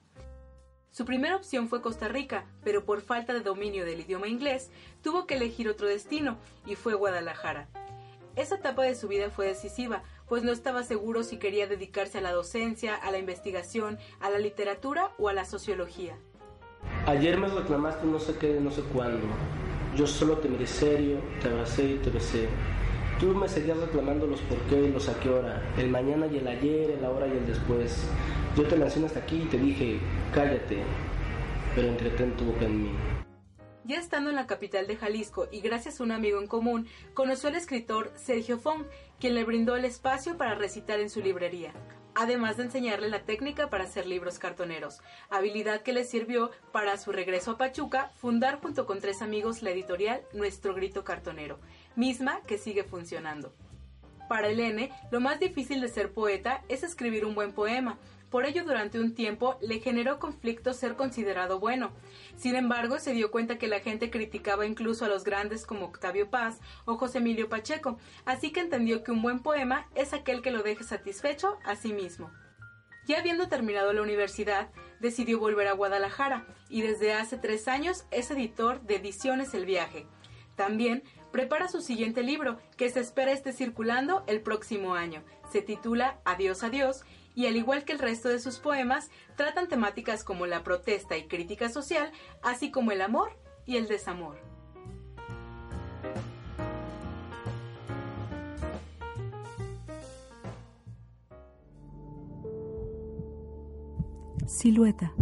Su 0.91 1.06
primera 1.06 1.38
opción 1.38 1.70
fue 1.70 1.82
Costa 1.82 2.10
Rica, 2.10 2.46
pero 2.63 2.84
por 2.84 3.01
falta 3.01 3.34
de 3.34 3.39
dominio 3.39 3.86
del 3.86 4.01
idioma 4.01 4.27
inglés, 4.27 4.72
tuvo 5.01 5.25
que 5.25 5.36
elegir 5.36 5.70
otro 5.70 5.88
destino 5.88 6.38
y 6.65 6.75
fue 6.75 6.96
Guadalajara. 6.96 7.70
Esa 8.36 8.56
etapa 8.56 8.84
de 8.84 8.96
su 8.96 9.08
vida 9.08 9.30
fue 9.30 9.48
decisiva, 9.48 10.03
pues 10.32 10.44
no 10.44 10.54
estaba 10.54 10.84
seguro 10.84 11.24
si 11.24 11.36
quería 11.36 11.68
dedicarse 11.68 12.20
a 12.20 12.22
la 12.22 12.32
docencia, 12.32 12.96
a 12.96 13.12
la 13.12 13.18
investigación, 13.18 14.00
a 14.22 14.30
la 14.30 14.40
literatura 14.40 15.12
o 15.18 15.28
a 15.28 15.34
la 15.34 15.44
sociología. 15.44 16.16
Ayer 17.06 17.38
me 17.38 17.50
reclamaste 17.50 18.08
no 18.08 18.18
sé 18.18 18.38
qué, 18.40 18.58
no 18.62 18.72
sé 18.72 18.82
cuándo. 18.94 19.28
Yo 19.98 20.08
solo 20.08 20.38
te 20.38 20.48
miré 20.48 20.68
serio, 20.68 21.18
te 21.42 21.50
abracé 21.50 21.84
y 21.84 21.98
te 21.98 22.10
besé. 22.12 22.48
Tú 23.20 23.36
me 23.36 23.50
seguías 23.50 23.78
reclamando 23.78 24.26
los 24.26 24.40
por 24.44 24.58
qué 24.70 24.82
y 24.82 24.94
los 24.94 25.10
a 25.10 25.20
qué 25.20 25.28
hora, 25.28 25.70
el 25.78 25.90
mañana 25.90 26.28
y 26.28 26.38
el 26.38 26.48
ayer, 26.48 26.92
el 26.92 27.04
ahora 27.04 27.28
y 27.28 27.32
el 27.32 27.46
después. 27.46 28.08
Yo 28.56 28.64
te 28.64 28.78
lancé 28.78 29.06
hasta 29.06 29.20
aquí 29.20 29.42
y 29.42 29.48
te 29.48 29.58
dije, 29.58 30.00
cállate, 30.34 30.82
pero 31.76 31.90
entretén 31.90 32.38
tu 32.38 32.46
boca 32.46 32.64
en 32.64 32.84
mí. 32.84 32.92
Ya 33.84 33.98
estando 33.98 34.30
en 34.30 34.36
la 34.36 34.46
capital 34.46 34.86
de 34.86 34.96
Jalisco 34.96 35.48
y 35.52 35.60
gracias 35.60 36.00
a 36.00 36.04
un 36.04 36.12
amigo 36.12 36.40
en 36.40 36.46
común, 36.46 36.88
conoció 37.16 37.50
al 37.50 37.56
escritor 37.56 38.12
Sergio 38.16 38.60
Fong, 38.60 38.86
quien 39.20 39.34
le 39.34 39.44
brindó 39.44 39.76
el 39.76 39.86
espacio 39.86 40.38
para 40.38 40.54
recitar 40.54 41.00
en 41.00 41.10
su 41.10 41.20
librería, 41.20 41.74
además 42.14 42.58
de 42.58 42.64
enseñarle 42.64 43.10
la 43.10 43.26
técnica 43.26 43.72
para 43.72 43.86
hacer 43.86 44.06
libros 44.06 44.38
cartoneros, 44.38 45.00
habilidad 45.32 45.82
que 45.82 45.94
le 45.94 46.04
sirvió 46.04 46.52
para 46.72 46.96
su 46.98 47.12
regreso 47.12 47.52
a 47.52 47.58
Pachuca 47.58 48.12
fundar 48.16 48.62
junto 48.62 48.86
con 48.86 49.00
tres 49.00 49.24
amigos 49.24 49.64
la 49.64 49.72
editorial 49.72 50.22
Nuestro 50.32 50.76
Grito 50.76 51.04
Cartonero, 51.04 51.60
misma 51.96 52.42
que 52.46 52.60
sigue 52.60 52.84
funcionando. 52.84 53.52
Para 54.30 54.50
Helene, 54.50 54.92
lo 55.10 55.20
más 55.20 55.40
difícil 55.40 55.82
de 55.82 55.90
ser 55.90 56.14
poeta 56.14 56.64
es 56.70 56.84
escribir 56.84 57.26
un 57.26 57.36
buen 57.36 57.52
poema. 57.52 57.98
Por 58.32 58.46
ello, 58.46 58.64
durante 58.64 58.98
un 58.98 59.14
tiempo 59.14 59.58
le 59.62 59.80
generó 59.80 60.18
conflicto 60.18 60.74
ser 60.74 60.96
considerado 60.96 61.60
bueno. 61.60 61.92
Sin 62.38 62.56
embargo, 62.56 62.98
se 62.98 63.12
dio 63.12 63.30
cuenta 63.30 63.58
que 63.58 63.68
la 63.68 63.82
gente 63.82 64.10
criticaba 64.10 64.66
incluso 64.66 65.04
a 65.04 65.10
los 65.10 65.26
grandes 65.26 65.66
como 65.66 65.88
Octavio 65.88 66.30
Paz 66.30 66.62
o 66.86 66.96
José 66.96 67.18
Emilio 67.18 67.50
Pacheco, 67.50 68.00
así 68.24 68.52
que 68.52 68.62
entendió 68.62 69.04
que 69.04 69.12
un 69.12 69.22
buen 69.22 69.40
poema 69.42 69.90
es 69.96 70.14
aquel 70.14 70.42
que 70.42 70.52
lo 70.52 70.64
deje 70.64 70.86
satisfecho 70.86 71.60
a 71.66 71.76
sí 71.76 71.92
mismo. 71.92 72.32
Ya 73.06 73.20
habiendo 73.20 73.50
terminado 73.50 73.92
la 73.92 74.02
universidad, 74.02 74.70
decidió 75.02 75.38
volver 75.38 75.68
a 75.68 75.74
Guadalajara 75.74 76.48
y 76.70 76.84
desde 76.84 77.14
hace 77.14 77.38
tres 77.38 77.68
años 77.68 78.06
es 78.12 78.32
editor 78.32 78.82
de 78.84 78.96
Ediciones 78.96 79.54
El 79.54 79.66
Viaje. 79.66 80.08
También 80.56 81.04
prepara 81.32 81.68
su 81.68 81.82
siguiente 81.82 82.24
libro, 82.24 82.58
que 82.78 82.90
se 82.90 83.02
espera 83.02 83.32
esté 83.32 83.52
circulando 83.52 84.24
el 84.28 84.42
próximo 84.42 84.94
año. 84.94 85.24
Se 85.52 85.62
titula 85.62 86.20
Adiós, 86.24 86.64
adiós, 86.64 87.04
y 87.36 87.48
al 87.48 87.56
igual 87.56 87.86
que 87.86 87.94
el 87.94 88.00
resto 88.00 88.30
de 88.30 88.40
sus 88.40 88.60
poemas, 88.60 89.10
tratan 89.36 89.68
temáticas 89.68 90.24
como 90.24 90.46
la 90.46 90.64
protesta 90.64 91.18
y 91.18 91.28
crítica 91.28 91.70
social, 91.70 92.12
así 92.42 92.72
como 92.72 92.92
el 92.92 93.02
amor 93.02 93.38
y 93.66 93.78
el 93.78 93.88
desamor. 93.88 94.38
Silueta. 104.46 105.14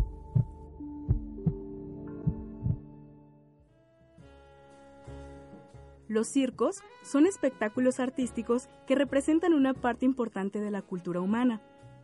Los 6.09 6.27
circos 6.27 6.81
son 7.03 7.27
espectáculos 7.27 7.99
artísticos 7.99 8.67
que 8.87 8.95
representan 8.95 9.53
una 9.53 9.75
parte 9.75 10.05
importante 10.05 10.59
de 10.59 10.71
la 10.71 10.81
cultura 10.81 11.21
humana. 11.21 11.61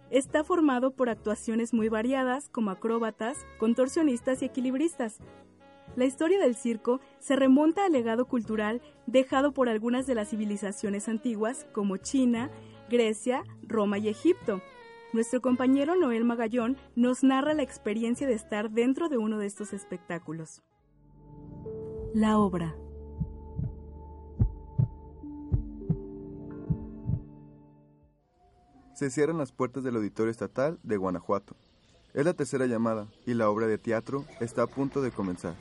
Está 0.10 0.44
formado 0.44 0.92
por 0.92 1.10
actuaciones 1.10 1.74
muy 1.74 1.90
variadas 1.90 2.50
como 2.50 2.70
acróbatas, 2.70 3.46
contorsionistas 3.58 4.42
y 4.42 4.46
equilibristas. 4.46 5.20
La 5.96 6.06
historia 6.06 6.40
del 6.40 6.56
circo 6.56 7.00
se 7.20 7.36
remonta 7.36 7.86
al 7.86 7.94
legado 7.94 8.26
cultural 8.26 8.82
dejado 9.08 9.54
por 9.54 9.70
algunas 9.70 10.06
de 10.08 10.16
las 10.16 10.30
civilizaciones 10.30 11.08
antiguas 11.08 11.66
como 11.72 11.98
China, 11.98 12.52
Grecia, 12.90 13.44
Roma 13.64 13.98
y 13.98 14.10
Egipto. 14.10 14.62
Nuestro 15.14 15.42
compañero 15.42 15.96
Noel 15.96 16.26
Magallón 16.26 16.78
nos 16.96 17.24
narra 17.24 17.54
la 17.54 17.64
experiencia 17.64 18.28
de 18.28 18.34
estar 18.34 18.72
dentro 18.72 19.08
de 19.10 19.18
uno 19.18 19.38
de 19.38 19.48
estos 19.48 19.74
espectáculos. 19.74 20.62
La 22.14 22.38
obra. 22.38 22.76
Se 28.96 29.10
cierran 29.10 29.38
las 29.38 29.52
puertas 29.52 29.84
del 29.84 29.98
Auditorio 29.98 30.32
Estatal 30.32 30.80
de 30.82 30.96
Guanajuato. 30.96 31.56
Es 32.14 32.24
la 32.24 32.34
tercera 32.34 32.66
llamada 32.66 33.08
y 33.26 33.34
la 33.34 33.50
obra 33.50 33.68
de 33.68 33.78
teatro 33.78 34.26
está 34.40 34.64
a 34.64 34.68
punto 34.68 35.02
de 35.02 35.12
comenzar. 35.12 35.56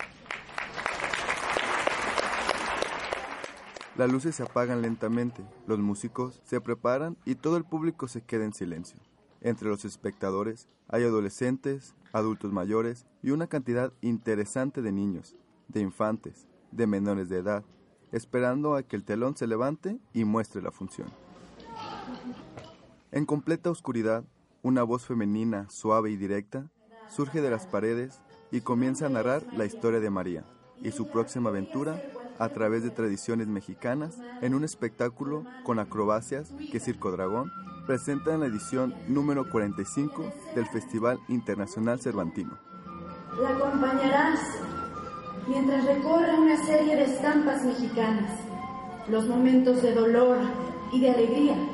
Las 3.97 4.11
luces 4.11 4.37
se 4.37 4.45
apagan 4.45 4.83
lentamente, 4.83 5.45
los 5.67 5.81
músicos 5.81 6.41
se 6.45 6.61
preparan 6.61 7.17
y 7.25 7.35
todo 7.35 7.57
el 7.57 7.65
público 7.65 8.07
se 8.07 8.23
queda 8.23 8.45
en 8.45 8.55
silencio. 8.55 8.99
Entre 9.41 9.69
los 9.69 9.85
espectadores 9.85 10.69
hay 10.89 11.03
adolescentes, 11.03 11.95
adultos 12.13 12.53
mayores 12.53 13.07
y 13.23 13.31
una 13.31 13.49
cantidad 13.49 13.93
interesante 14.01 14.81
de 14.81 14.93
niños, 14.93 15.37
de 15.69 15.81
infantes, 15.81 16.47
de 16.71 16.87
menores 16.87 17.29
de 17.29 17.39
edad, 17.39 17.65
esperando 18.13 18.77
a 18.77 18.85
que 18.85 18.95
el 18.95 19.05
telón 19.05 19.37
se 19.37 19.49
levante 19.49 19.99
y 20.13 20.25
muestre 20.25 20.63
la 20.63 20.71
función. 20.71 21.24
En 23.15 23.27
completa 23.27 23.71
oscuridad, 23.71 24.25
una 24.63 24.83
voz 24.83 25.07
femenina, 25.07 25.71
suave 25.71 26.11
y 26.11 26.17
directa, 26.17 26.67
surge 27.09 27.41
de 27.41 27.49
las 27.49 27.65
paredes 27.65 28.21
y 28.51 28.61
comienza 28.61 29.07
a 29.07 29.09
narrar 29.09 29.45
la 29.53 29.65
historia 29.65 30.01
de 30.01 30.11
María 30.11 30.43
y 30.83 30.91
su 30.91 31.07
próxima 31.07 31.51
aventura 31.51 32.03
a 32.41 32.49
través 32.49 32.83
de 32.83 32.91
tradiciones 32.91 33.47
mexicanas 33.47 34.19
en 34.43 34.53
un 34.53 34.65
espectáculo 34.65 35.47
con 35.63 35.79
acrobacias 35.79 36.53
que 36.73 36.81
Circo 36.81 37.13
Dragón 37.13 37.53
presenta 37.87 38.35
en 38.35 38.41
la 38.41 38.47
edición 38.47 38.93
número 39.07 39.49
45 39.49 40.33
del 40.57 40.67
Festival 40.67 41.21
Internacional 41.29 42.01
Cervantino. 42.01 42.59
La 43.41 43.51
acompañarás 43.51 44.41
mientras 45.47 45.85
recorre 45.85 46.37
una 46.37 46.57
serie 46.67 46.97
de 46.97 47.05
estampas 47.05 47.65
mexicanas, 47.65 48.41
los 49.09 49.29
momentos 49.29 49.83
de 49.83 49.95
dolor 49.95 50.39
y 50.93 51.01
de 51.01 51.11
alegría 51.11 51.74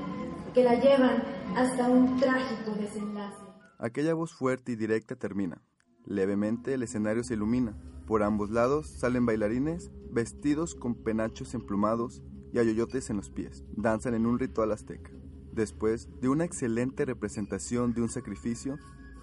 que 0.52 0.64
la 0.64 0.74
llevan 0.74 1.22
hasta 1.56 1.88
un 1.88 2.18
trágico 2.18 2.72
desenlace. 2.72 3.36
Aquella 3.78 4.14
voz 4.14 4.32
fuerte 4.32 4.72
y 4.72 4.76
directa 4.76 5.16
termina. 5.16 5.62
Levemente 6.04 6.74
el 6.74 6.82
escenario 6.82 7.24
se 7.24 7.34
ilumina. 7.34 7.76
Por 8.06 8.22
ambos 8.22 8.50
lados 8.50 8.88
salen 8.88 9.26
bailarines 9.26 9.90
vestidos 10.10 10.74
con 10.74 10.94
penachos 10.94 11.54
emplumados 11.54 12.22
y 12.52 12.58
ayoyotes 12.58 13.10
en 13.10 13.16
los 13.16 13.30
pies. 13.30 13.64
Danzan 13.76 14.14
en 14.14 14.26
un 14.26 14.38
ritual 14.38 14.72
azteca. 14.72 15.10
Después 15.52 16.08
de 16.20 16.28
una 16.28 16.44
excelente 16.44 17.04
representación 17.04 17.92
de 17.92 18.02
un 18.02 18.08
sacrificio, 18.08 18.78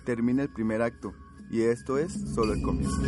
termina 0.06 0.44
el 0.44 0.50
primer 0.50 0.82
acto, 0.82 1.14
y 1.50 1.62
esto 1.62 1.98
es 1.98 2.14
solo 2.34 2.54
el 2.54 2.62
comienzo. 2.62 3.02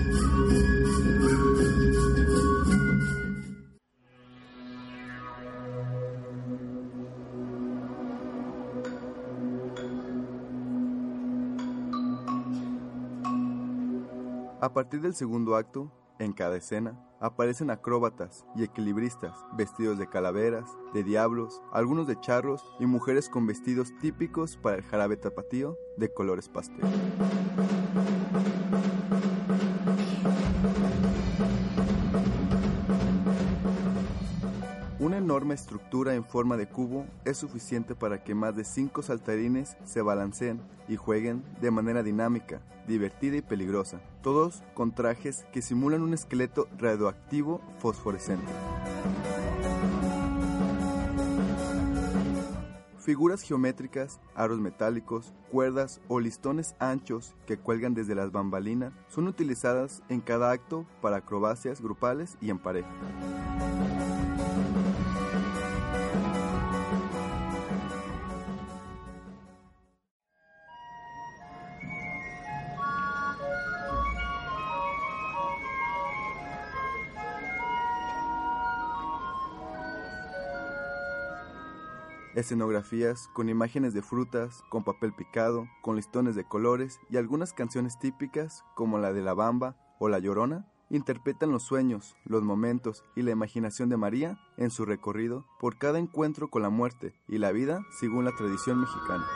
A 14.61 14.73
partir 14.73 14.99
del 14.99 15.15
segundo 15.15 15.55
acto, 15.55 15.89
en 16.19 16.33
cada 16.33 16.57
escena, 16.57 16.99
aparecen 17.21 17.69
acróbatas 17.69 18.45
y 18.57 18.63
equilibristas 18.63 19.33
vestidos 19.53 19.97
de 19.97 20.09
calaveras, 20.09 20.69
de 20.93 21.03
diablos, 21.03 21.61
algunos 21.71 22.07
de 22.07 22.19
charros 22.19 22.61
y 22.77 22.85
mujeres 22.85 23.29
con 23.29 23.47
vestidos 23.47 23.93
típicos 24.01 24.57
para 24.57 24.75
el 24.75 24.83
jarabe 24.83 25.15
tapatío 25.15 25.77
de 25.95 26.11
colores 26.13 26.49
pastel. 26.49 26.81
Enorme 35.29 35.53
estructura 35.53 36.15
en 36.15 36.25
forma 36.25 36.57
de 36.57 36.67
cubo 36.67 37.05
es 37.23 37.37
suficiente 37.37 37.93
para 37.93 38.23
que 38.23 38.33
más 38.33 38.55
de 38.55 38.63
cinco 38.63 39.03
saltarines 39.03 39.77
se 39.83 40.01
balanceen 40.01 40.59
y 40.87 40.95
jueguen 40.95 41.43
de 41.61 41.69
manera 41.69 42.01
dinámica, 42.01 42.63
divertida 42.87 43.37
y 43.37 43.43
peligrosa, 43.43 44.01
todos 44.23 44.63
con 44.73 44.95
trajes 44.95 45.45
que 45.53 45.61
simulan 45.61 46.01
un 46.01 46.15
esqueleto 46.15 46.67
radioactivo 46.79 47.61
fosforescente. 47.77 48.51
Figuras 52.97 53.43
geométricas, 53.43 54.19
aros 54.33 54.59
metálicos, 54.59 55.35
cuerdas 55.51 56.01
o 56.07 56.19
listones 56.19 56.73
anchos 56.79 57.35
que 57.45 57.59
cuelgan 57.59 57.93
desde 57.93 58.15
las 58.15 58.31
bambalinas 58.31 58.93
son 59.09 59.27
utilizadas 59.27 60.01
en 60.09 60.21
cada 60.21 60.49
acto 60.49 60.87
para 61.03 61.17
acrobacias 61.17 61.81
grupales 61.81 62.35
y 62.41 62.49
en 62.49 62.57
pareja. 62.57 62.89
Escenografías 82.39 83.27
con 83.33 83.49
imágenes 83.49 83.93
de 83.93 84.01
frutas, 84.01 84.63
con 84.69 84.85
papel 84.85 85.11
picado, 85.13 85.67
con 85.81 85.97
listones 85.97 86.35
de 86.35 86.45
colores 86.45 86.97
y 87.09 87.17
algunas 87.17 87.51
canciones 87.51 87.99
típicas 87.99 88.63
como 88.75 88.97
la 88.97 89.11
de 89.11 89.21
la 89.21 89.33
bamba 89.33 89.75
o 89.99 90.07
la 90.07 90.19
llorona 90.19 90.65
interpretan 90.89 91.51
los 91.51 91.63
sueños, 91.63 92.15
los 92.23 92.41
momentos 92.41 93.03
y 93.15 93.23
la 93.23 93.31
imaginación 93.31 93.89
de 93.89 93.97
María 93.97 94.39
en 94.55 94.71
su 94.71 94.85
recorrido 94.85 95.45
por 95.59 95.77
cada 95.77 95.99
encuentro 95.99 96.49
con 96.49 96.61
la 96.61 96.69
muerte 96.69 97.13
y 97.27 97.39
la 97.39 97.51
vida 97.51 97.81
según 97.99 98.23
la 98.23 98.35
tradición 98.35 98.79
mexicana. 98.79 99.27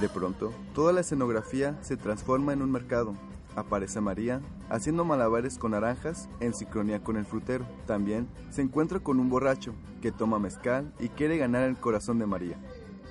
De 0.00 0.08
pronto, 0.08 0.52
toda 0.74 0.92
la 0.92 1.00
escenografía 1.00 1.76
se 1.82 1.96
transforma 1.96 2.52
en 2.52 2.62
un 2.62 2.70
mercado. 2.70 3.14
aparece 3.56 4.00
María 4.00 4.40
haciendo 4.70 5.04
malabares 5.04 5.58
con 5.58 5.72
naranjas 5.72 6.28
en 6.38 6.54
sincronía 6.54 7.02
con 7.02 7.16
el 7.16 7.26
frutero. 7.26 7.66
También 7.86 8.28
se 8.50 8.62
encuentra 8.62 9.00
con 9.00 9.18
un 9.18 9.28
borracho 9.28 9.74
que 10.00 10.12
toma 10.12 10.38
mezcal 10.38 10.92
y 11.00 11.08
quiere 11.08 11.36
ganar 11.36 11.64
el 11.64 11.76
corazón 11.76 12.20
de 12.20 12.26
María. 12.26 12.56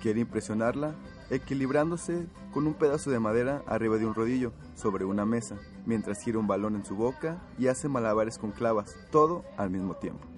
Quiere 0.01 0.21
impresionarla 0.21 0.95
equilibrándose 1.29 2.27
con 2.53 2.65
un 2.67 2.73
pedazo 2.73 3.11
de 3.11 3.19
madera 3.19 3.63
arriba 3.67 3.97
de 3.97 4.05
un 4.05 4.15
rodillo 4.15 4.53
sobre 4.75 5.03
una 5.03 5.25
mesa, 5.25 5.57
mientras 5.85 6.21
gira 6.23 6.39
un 6.39 6.47
balón 6.47 6.75
en 6.75 6.85
su 6.85 6.95
boca 6.95 7.41
y 7.59 7.67
hace 7.67 7.89
malabares 7.89 8.37
con 8.37 8.51
clavas, 8.51 8.95
todo 9.11 9.43
al 9.57 9.69
mismo 9.69 9.95
tiempo. 9.95 10.36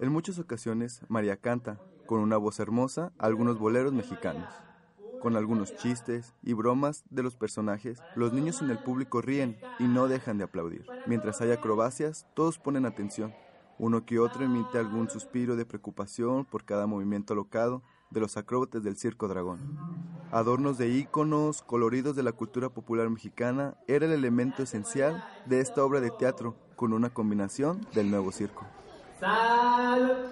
En 0.00 0.12
muchas 0.12 0.38
ocasiones, 0.38 1.02
María 1.08 1.36
canta, 1.38 1.80
con 2.06 2.20
una 2.20 2.36
voz 2.36 2.60
hermosa, 2.60 3.12
algunos 3.18 3.58
boleros 3.58 3.92
mexicanos. 3.92 4.48
Con 5.20 5.34
algunos 5.34 5.74
chistes 5.74 6.34
y 6.40 6.52
bromas 6.52 7.02
de 7.10 7.24
los 7.24 7.34
personajes, 7.34 8.00
los 8.14 8.32
niños 8.32 8.62
en 8.62 8.70
el 8.70 8.78
público 8.78 9.20
ríen 9.20 9.58
y 9.80 9.88
no 9.88 10.06
dejan 10.06 10.38
de 10.38 10.44
aplaudir. 10.44 10.86
Mientras 11.08 11.40
hay 11.40 11.50
acrobacias, 11.50 12.28
todos 12.34 12.60
ponen 12.60 12.86
atención. 12.86 13.34
Uno 13.76 14.06
que 14.06 14.20
otro 14.20 14.44
emite 14.44 14.78
algún 14.78 15.10
suspiro 15.10 15.56
de 15.56 15.66
preocupación 15.66 16.44
por 16.44 16.64
cada 16.64 16.86
movimiento 16.86 17.32
alocado 17.32 17.82
de 18.10 18.20
los 18.20 18.36
acróbatas 18.36 18.84
del 18.84 18.96
Circo 18.96 19.26
Dragón. 19.26 19.58
Adornos 20.30 20.78
de 20.78 20.90
íconos 20.90 21.62
coloridos 21.62 22.14
de 22.14 22.22
la 22.22 22.32
cultura 22.32 22.68
popular 22.68 23.10
mexicana 23.10 23.76
era 23.88 24.06
el 24.06 24.12
elemento 24.12 24.62
esencial 24.62 25.24
de 25.46 25.58
esta 25.58 25.84
obra 25.84 26.00
de 26.00 26.12
teatro, 26.12 26.54
con 26.76 26.92
una 26.92 27.10
combinación 27.10 27.84
del 27.94 28.12
nuevo 28.12 28.30
circo. 28.30 28.64
Salud. 29.20 30.28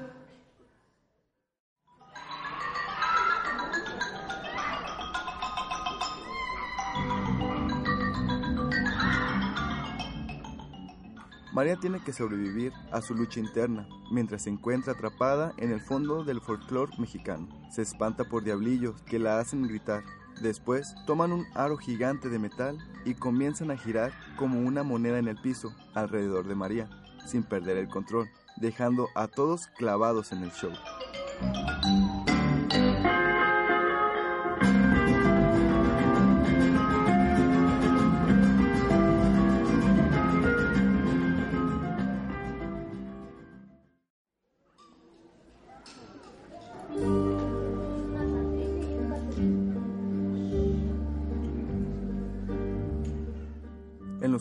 María 11.53 11.77
tiene 11.77 12.01
que 12.05 12.12
sobrevivir 12.12 12.72
a 12.92 13.01
su 13.01 13.14
lucha 13.14 13.40
interna 13.40 13.88
mientras 14.12 14.42
se 14.42 14.51
encuentra 14.51 14.92
atrapada 14.92 15.53
en 15.57 15.72
el 15.72 15.81
fondo 15.81 16.22
del 16.22 16.40
folclore 16.40 16.92
mexicano. 16.99 17.49
Se 17.72 17.83
espanta 17.83 18.25
por 18.25 18.44
diablillos 18.44 19.03
que 19.03 19.18
la 19.18 19.40
hacen 19.40 19.66
gritar. 19.66 20.05
Después 20.42 20.94
toman 21.07 21.33
un 21.33 21.44
aro 21.55 21.77
gigante 21.77 22.29
de 22.29 22.38
metal 22.38 22.79
y 23.05 23.14
comienzan 23.14 23.72
a 23.72 23.77
girar 23.77 24.12
como 24.37 24.61
una 24.61 24.85
moneda 24.85 25.18
en 25.18 25.27
el 25.27 25.40
piso 25.40 25.75
alrededor 25.94 26.46
de 26.46 26.55
María, 26.55 26.90
sin 27.27 27.42
perder 27.42 27.79
el 27.79 27.88
control, 27.88 28.29
dejando 28.57 29.09
a 29.14 29.29
todos 29.29 29.69
clavados 29.69 30.33
en 30.33 30.42
el 30.42 30.51
show. 30.53 30.73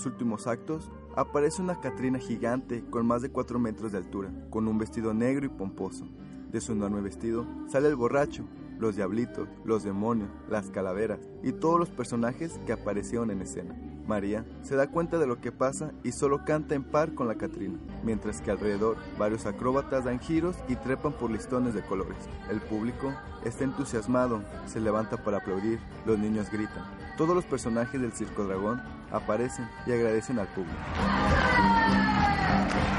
Últimos 0.06 0.48
actos, 0.48 0.92
aparece 1.16 1.62
una 1.62 1.80
Catrina 1.80 2.20
gigante 2.20 2.84
con 2.90 3.06
más 3.06 3.22
de 3.22 3.30
4 3.32 3.60
metros 3.60 3.92
de 3.92 3.98
altura, 3.98 4.32
con 4.50 4.68
un 4.68 4.78
vestido 4.78 5.14
negro 5.14 5.46
y 5.46 5.50
pomposo. 5.50 6.08
De 6.52 6.62
su 6.62 6.74
enorme 6.74 7.02
vestido 7.02 7.46
sale 7.68 7.88
el 7.88 7.96
borracho, 7.96 8.46
los 8.80 8.96
diablitos, 8.96 9.48
los 9.64 9.84
demonios, 9.84 10.30
las 10.50 10.70
calaveras 10.70 11.20
y 11.44 11.52
todos 11.52 11.80
los 11.80 11.90
personajes 11.90 12.60
que 12.66 12.74
aparecieron 12.74 13.32
en 13.32 13.42
escena. 13.42 13.76
María 14.08 14.46
se 14.62 14.76
da 14.76 14.88
cuenta 14.88 15.18
de 15.18 15.28
lo 15.28 15.42
que 15.42 15.52
pasa 15.52 15.92
y 16.04 16.12
solo 16.12 16.46
canta 16.46 16.76
en 16.76 16.84
par 16.84 17.16
con 17.16 17.28
la 17.28 17.36
Catrina, 17.36 17.80
mientras 18.04 18.42
que 18.42 18.52
alrededor 18.52 18.98
varios 19.18 19.46
acróbatas 19.46 20.06
dan 20.06 20.20
giros 20.20 20.56
y 20.68 20.76
trepan 20.76 21.14
por 21.14 21.32
listones 21.32 21.74
de 21.74 21.84
colores. 21.86 22.18
El 22.50 22.62
público 22.62 23.14
está 23.44 23.64
entusiasmado, 23.64 24.44
se 24.68 24.80
levanta 24.80 25.18
para 25.18 25.38
aplaudir, 25.38 25.80
los 26.06 26.20
niños 26.20 26.52
gritan. 26.52 27.05
Todos 27.18 27.34
los 27.34 27.46
personajes 27.46 28.02
del 28.02 28.12
Circo 28.12 28.44
Dragón 28.44 28.82
aparecen 29.10 29.70
y 29.86 29.94
agradecen 29.94 30.38
al 30.38 30.48
público. 30.48 30.76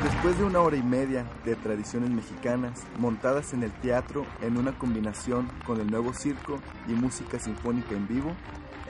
Después 0.03 0.39
de 0.39 0.45
una 0.45 0.61
hora 0.61 0.77
y 0.77 0.83
media 0.83 1.27
de 1.45 1.55
tradiciones 1.57 2.09
mexicanas 2.09 2.83
montadas 2.99 3.53
en 3.53 3.63
el 3.63 3.73
teatro 3.73 4.25
en 4.41 4.57
una 4.57 4.77
combinación 4.79 5.49
con 5.67 5.81
el 5.81 5.91
nuevo 5.91 6.15
circo 6.15 6.61
y 6.89 6.93
música 6.93 7.39
sinfónica 7.39 7.95
en 7.95 8.09
vivo, 8.09 8.33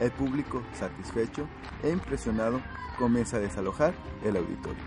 el 0.01 0.13
público, 0.13 0.63
satisfecho 0.75 1.49
e 1.83 1.91
impresionado, 1.91 2.61
comienza 2.99 3.39
a 3.39 3.41
desalojar 3.41 3.95
el 4.23 4.37
auditorio. 4.37 4.83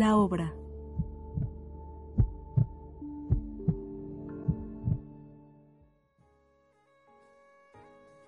La 0.00 0.16
obra. 0.16 0.54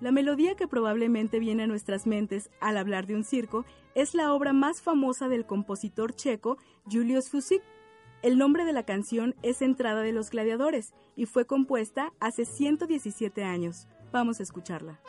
La 0.00 0.12
melodía 0.12 0.54
que 0.54 0.68
probablemente 0.68 1.38
viene 1.38 1.62
a 1.62 1.66
nuestras 1.66 2.06
mentes 2.06 2.50
al 2.60 2.76
hablar 2.76 3.06
de 3.06 3.14
un 3.14 3.24
circo 3.24 3.64
es 3.94 4.12
la 4.12 4.34
obra 4.34 4.52
más 4.52 4.82
famosa 4.82 5.30
del 5.30 5.46
compositor 5.46 6.14
checo 6.14 6.58
Julius 6.90 7.30
Fusik. 7.30 7.62
El 8.20 8.36
nombre 8.36 8.66
de 8.66 8.74
la 8.74 8.84
canción 8.84 9.34
es 9.40 9.62
Entrada 9.62 10.02
de 10.02 10.12
los 10.12 10.28
Gladiadores 10.28 10.92
y 11.16 11.24
fue 11.24 11.46
compuesta 11.46 12.12
hace 12.20 12.44
117 12.44 13.44
años. 13.44 13.88
Vamos 14.12 14.40
a 14.40 14.42
escucharla. 14.42 15.00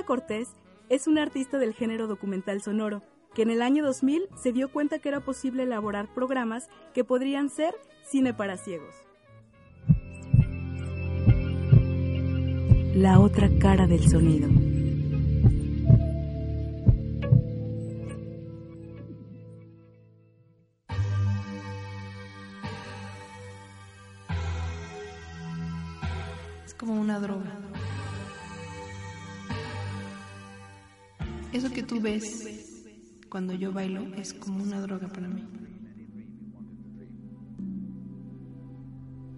Cortés 0.00 0.48
es 0.88 1.06
un 1.06 1.18
artista 1.18 1.58
del 1.58 1.74
género 1.74 2.06
documental 2.06 2.62
sonoro, 2.62 3.02
que 3.34 3.42
en 3.42 3.50
el 3.50 3.62
año 3.62 3.84
2000 3.84 4.28
se 4.34 4.52
dio 4.52 4.70
cuenta 4.72 4.98
que 4.98 5.08
era 5.08 5.20
posible 5.20 5.62
elaborar 5.62 6.12
programas 6.12 6.68
que 6.94 7.04
podrían 7.04 7.50
ser 7.50 7.74
cine 8.02 8.34
para 8.34 8.56
ciegos. 8.56 8.94
La 12.94 13.20
otra 13.20 13.48
cara 13.58 13.86
del 13.86 14.08
sonido. 14.08 14.48
Es 26.66 26.74
como 26.74 27.00
una 27.00 27.20
droga. 27.20 27.71
Eso 31.52 31.70
que 31.70 31.82
tú 31.82 32.00
ves 32.00 32.82
cuando 33.28 33.54
yo 33.54 33.72
bailo 33.72 34.14
es 34.14 34.32
como 34.34 34.62
una 34.62 34.80
droga 34.80 35.08
para 35.08 35.28
mí. 35.28 35.46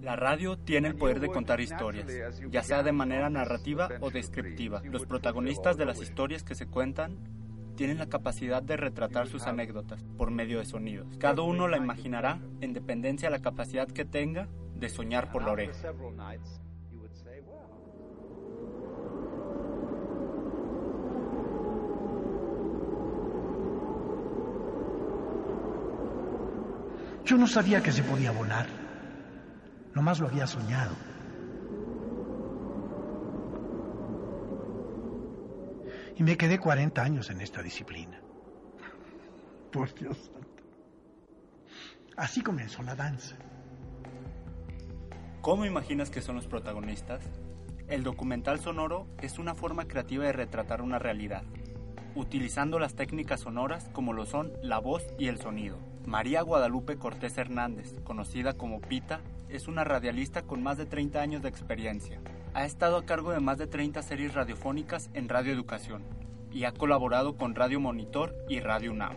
La 0.00 0.16
radio 0.16 0.58
tiene 0.58 0.88
el 0.88 0.96
poder 0.96 1.18
de 1.18 1.28
contar 1.28 1.60
historias, 1.60 2.06
ya 2.50 2.62
sea 2.62 2.82
de 2.82 2.92
manera 2.92 3.30
narrativa 3.30 3.88
o 4.00 4.10
descriptiva. 4.10 4.82
Los 4.84 5.06
protagonistas 5.06 5.76
de 5.76 5.86
las 5.86 6.00
historias 6.00 6.44
que 6.44 6.54
se 6.54 6.66
cuentan 6.66 7.16
tienen 7.74 7.98
la 7.98 8.08
capacidad 8.08 8.62
de 8.62 8.76
retratar 8.76 9.26
sus 9.26 9.46
anécdotas 9.46 10.04
por 10.16 10.30
medio 10.30 10.58
de 10.58 10.66
sonidos. 10.66 11.16
Cada 11.18 11.42
uno 11.42 11.68
la 11.68 11.78
imaginará 11.78 12.38
en 12.60 12.72
dependencia 12.72 13.28
de 13.28 13.36
la 13.36 13.42
capacidad 13.42 13.88
que 13.88 14.04
tenga 14.04 14.48
de 14.74 14.88
soñar 14.88 15.32
por 15.32 15.42
la 15.42 15.52
oreja. 15.52 15.92
Yo 27.24 27.38
no 27.38 27.46
sabía 27.46 27.82
que 27.82 27.90
se 27.90 28.02
podía 28.02 28.32
volar. 28.32 28.66
Nomás 29.94 30.20
lo 30.20 30.28
había 30.28 30.46
soñado. 30.46 30.94
Y 36.16 36.22
me 36.22 36.36
quedé 36.36 36.58
40 36.58 37.02
años 37.02 37.30
en 37.30 37.40
esta 37.40 37.62
disciplina. 37.62 38.20
Por 39.72 39.94
Dios 39.94 40.18
santo. 40.18 40.62
Así 42.16 42.42
comenzó 42.42 42.82
la 42.82 42.94
danza. 42.94 43.36
¿Cómo 45.40 45.64
imaginas 45.64 46.10
que 46.10 46.20
son 46.20 46.36
los 46.36 46.46
protagonistas? 46.46 47.24
El 47.88 48.02
documental 48.02 48.60
sonoro 48.60 49.06
es 49.20 49.38
una 49.38 49.54
forma 49.54 49.86
creativa 49.86 50.24
de 50.24 50.32
retratar 50.32 50.82
una 50.82 50.98
realidad, 50.98 51.42
utilizando 52.14 52.78
las 52.78 52.94
técnicas 52.94 53.40
sonoras 53.40 53.88
como 53.92 54.12
lo 54.12 54.26
son 54.26 54.52
la 54.62 54.78
voz 54.78 55.02
y 55.18 55.28
el 55.28 55.38
sonido. 55.38 55.93
María 56.06 56.42
Guadalupe 56.42 56.96
Cortés 56.98 57.38
Hernández, 57.38 57.94
conocida 58.04 58.52
como 58.52 58.80
Pita, 58.80 59.20
es 59.48 59.68
una 59.68 59.84
radialista 59.84 60.42
con 60.42 60.62
más 60.62 60.76
de 60.76 60.84
30 60.84 61.20
años 61.20 61.42
de 61.42 61.48
experiencia. 61.48 62.20
Ha 62.52 62.66
estado 62.66 62.98
a 62.98 63.06
cargo 63.06 63.32
de 63.32 63.40
más 63.40 63.56
de 63.56 63.66
30 63.66 64.02
series 64.02 64.34
radiofónicas 64.34 65.08
en 65.14 65.30
Radio 65.30 65.52
Educación 65.52 66.02
y 66.52 66.64
ha 66.64 66.72
colaborado 66.72 67.36
con 67.36 67.54
Radio 67.54 67.80
Monitor 67.80 68.34
y 68.48 68.60
Radio 68.60 68.92
UNAM. 68.92 69.14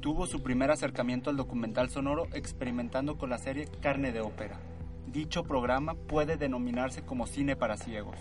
Tuvo 0.00 0.26
su 0.26 0.42
primer 0.42 0.70
acercamiento 0.70 1.28
al 1.28 1.36
documental 1.36 1.90
sonoro 1.90 2.28
experimentando 2.32 3.18
con 3.18 3.28
la 3.28 3.38
serie 3.38 3.68
Carne 3.82 4.10
de 4.10 4.22
Ópera. 4.22 4.58
Dicho 5.06 5.44
programa 5.44 5.94
puede 5.94 6.36
denominarse 6.36 7.02
como 7.02 7.26
cine 7.26 7.56
para 7.56 7.76
ciegos. 7.76 8.18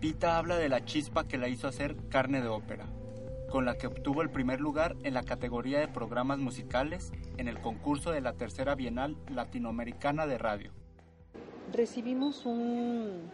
Pita 0.00 0.38
habla 0.38 0.56
de 0.56 0.68
la 0.68 0.84
chispa 0.84 1.26
que 1.26 1.38
la 1.38 1.48
hizo 1.48 1.66
hacer 1.66 1.96
Carne 2.08 2.42
de 2.42 2.48
Ópera, 2.48 2.86
con 3.54 3.66
la 3.66 3.78
que 3.78 3.86
obtuvo 3.86 4.20
el 4.22 4.30
primer 4.30 4.60
lugar 4.60 4.96
en 5.04 5.14
la 5.14 5.22
categoría 5.22 5.78
de 5.78 5.86
programas 5.86 6.40
musicales 6.40 7.12
en 7.36 7.46
el 7.46 7.60
concurso 7.60 8.10
de 8.10 8.20
la 8.20 8.32
Tercera 8.32 8.74
Bienal 8.74 9.16
Latinoamericana 9.32 10.26
de 10.26 10.38
Radio. 10.38 10.72
Recibimos 11.72 12.46
un, 12.46 13.30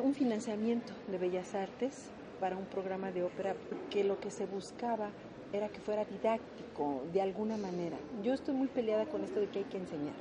un 0.00 0.14
financiamiento 0.14 0.92
de 1.08 1.18
Bellas 1.18 1.56
Artes 1.56 2.10
para 2.38 2.56
un 2.56 2.66
programa 2.66 3.10
de 3.10 3.24
ópera 3.24 3.56
que 3.90 4.04
lo 4.04 4.20
que 4.20 4.30
se 4.30 4.46
buscaba 4.46 5.10
era 5.52 5.70
que 5.70 5.80
fuera 5.80 6.04
didáctico 6.04 7.02
de 7.12 7.20
alguna 7.20 7.56
manera. 7.56 7.96
Yo 8.22 8.32
estoy 8.32 8.54
muy 8.54 8.68
peleada 8.68 9.06
con 9.06 9.24
esto 9.24 9.40
de 9.40 9.48
que 9.48 9.58
hay 9.58 9.64
que 9.64 9.78
enseñar. 9.78 10.14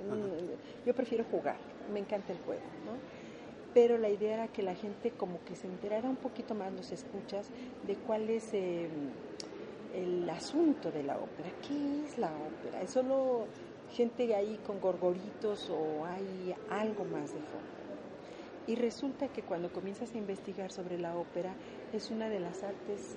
Mm, 0.00 0.84
yo 0.84 0.94
prefiero 0.96 1.22
jugar, 1.30 1.58
me 1.92 2.00
encanta 2.00 2.32
el 2.32 2.40
juego, 2.40 2.62
¿no? 2.84 3.19
Pero 3.72 3.98
la 3.98 4.08
idea 4.08 4.34
era 4.34 4.48
que 4.48 4.62
la 4.62 4.74
gente 4.74 5.10
como 5.12 5.44
que 5.44 5.54
se 5.54 5.66
enterara 5.66 6.08
un 6.08 6.16
poquito 6.16 6.54
más, 6.54 6.72
los 6.72 6.90
escuchas, 6.92 7.46
de 7.86 7.94
cuál 7.96 8.28
es 8.28 8.52
eh, 8.52 8.88
el 9.94 10.28
asunto 10.28 10.90
de 10.90 11.02
la 11.04 11.18
ópera. 11.18 11.50
¿Qué 11.66 12.04
es 12.04 12.18
la 12.18 12.32
ópera? 12.32 12.82
¿Es 12.82 12.90
solo 12.90 13.46
gente 13.94 14.34
ahí 14.34 14.58
con 14.66 14.80
gorgoritos 14.80 15.70
o 15.70 16.04
hay 16.04 16.54
algo 16.68 17.04
más 17.04 17.32
de 17.32 17.40
fondo? 17.40 17.80
Y 18.66 18.74
resulta 18.76 19.28
que 19.28 19.42
cuando 19.42 19.72
comienzas 19.72 20.14
a 20.14 20.18
investigar 20.18 20.70
sobre 20.70 20.98
la 20.98 21.16
ópera 21.16 21.54
es 21.92 22.10
una 22.10 22.28
de 22.28 22.40
las 22.40 22.62
artes 22.62 23.16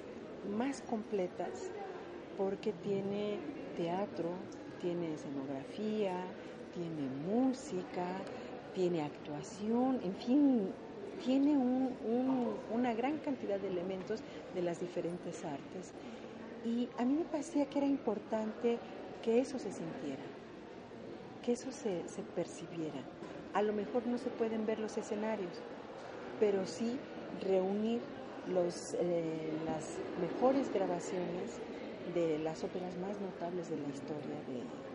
más 0.57 0.81
completas 0.81 1.71
porque 2.37 2.73
tiene 2.73 3.37
teatro, 3.75 4.29
tiene 4.81 5.13
escenografía, 5.13 6.15
tiene 6.73 7.07
música, 7.07 8.25
tiene 8.73 9.01
actuación, 9.01 9.99
en 10.03 10.15
fin, 10.15 10.69
tiene 11.23 11.57
una 11.57 12.93
gran 12.93 13.17
cantidad 13.19 13.59
de 13.59 13.67
elementos 13.67 14.21
de 14.53 14.61
las 14.61 14.79
diferentes 14.79 15.43
artes. 15.45 15.93
Y 16.65 16.89
a 16.97 17.05
mí 17.05 17.15
me 17.15 17.25
parecía 17.25 17.65
que 17.65 17.79
era 17.79 17.87
importante 17.87 18.77
que 19.21 19.39
eso 19.39 19.59
se 19.59 19.71
sintiera, 19.71 20.23
que 21.43 21.53
eso 21.53 21.71
se, 21.71 22.03
percibiera. 22.35 23.01
A 23.53 23.61
lo 23.61 23.73
mejor 23.73 24.05
no 24.07 24.17
se 24.17 24.29
pueden 24.29 24.65
ver 24.65 24.79
los 24.79 24.97
escenarios, 24.97 25.61
pero 26.39 26.65
sí 26.65 26.97
reunir 27.41 28.01
eh, 28.99 29.51
las 29.65 29.97
mejores 30.21 30.73
grabaciones 30.73 31.59
de 32.13 32.39
las 32.39 32.63
óperas 32.63 32.97
más 32.97 33.19
notables 33.21 33.69
de 33.69 33.77
la 33.77 33.87
historia 33.87 34.35
de, 34.47 34.92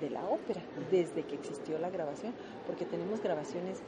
de, 0.00 0.10
la 0.10 0.24
ópera, 0.24 0.60
desde 0.90 1.22
que 1.24 1.34
existió 1.34 1.78
la 1.78 1.90
grabación, 1.90 2.34
porque 2.66 2.84
tenemos 2.84 3.22
grabaciones 3.22 3.82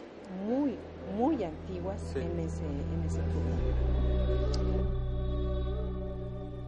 muy, 0.46 0.76
muy 1.16 1.42
antiguas 1.44 2.14
en, 2.16 2.38
ese, 2.38 2.64
en 2.64 3.02
ese 3.04 3.20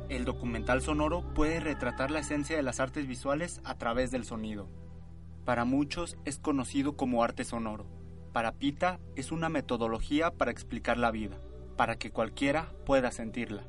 El 0.09 0.25
documental 0.25 0.83
sonoro 0.83 1.23
puede 1.35 1.61
retratar 1.61 2.11
la 2.11 2.21
esencia 2.21 2.57
de 2.57 2.63
las 2.63 2.81
artes 2.81 3.07
visuales 3.07 3.61
a 3.65 3.77
través 3.77 4.11
del 4.11 4.25
sonido. 4.25 4.69
Para 5.45 5.65
muchos 5.65 6.17
es 6.25 6.39
conocido 6.39 6.97
como 6.97 7.23
arte 7.23 7.45
sonoro. 7.45 7.87
Para 8.33 8.53
Pita 8.53 8.99
es 9.17 9.31
una 9.33 9.49
metodología 9.49 10.31
para 10.31 10.51
explicar 10.51 10.99
la 10.99 11.11
vida 11.11 11.39
para 11.77 11.97
que 11.97 12.11
cualquiera 12.11 12.73
pueda 12.87 13.11
sentirla. 13.11 13.65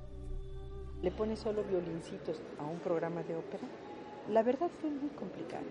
¿Le 1.02 1.12
pone 1.12 1.36
solo 1.36 1.64
violincitos 1.64 2.42
a 2.60 2.64
un 2.64 2.80
programa 2.80 3.24
de 3.24 3.36
ópera? 3.36 3.64
La 4.32 4.44
verdad 4.44 4.70
fue 4.82 4.90
muy 4.90 5.10
complicado. 5.10 5.66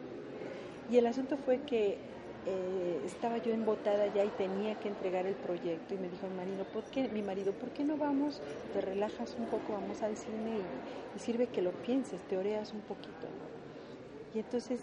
Y 0.91 0.99
el 0.99 1.07
asunto 1.07 1.37
fue 1.37 1.61
que 1.63 1.99
eh, 2.47 3.01
estaba 3.07 3.39
yo 3.39 3.53
embotada 3.55 4.13
ya 4.15 4.23
y 4.25 4.29
tenía 4.29 4.75
que 4.75 4.89
entregar 4.89 5.27
el 5.27 5.35
proyecto 5.35 5.95
y 5.95 5.97
me 5.97 6.09
dijo 6.09 6.27
mi 6.29 6.37
marido, 6.37 6.65
¿por 6.75 6.85
qué, 6.85 7.09
mi 7.09 7.23
marido, 7.23 7.53
¿por 7.53 7.71
qué 7.71 7.85
no 7.85 7.97
vamos, 7.97 8.43
te 8.75 8.83
relajas 8.83 9.35
un 9.39 9.47
poco, 9.47 9.73
vamos 9.73 10.03
al 10.03 10.17
cine 10.17 10.59
y, 11.17 11.19
sirve 11.19 11.47
que 11.47 11.63
lo 11.63 11.71
pienses, 11.71 12.21
te 12.29 12.37
oreas 12.37 12.73
un 12.75 12.81
poquito? 12.81 13.27
Y 14.35 14.41
entonces 14.41 14.81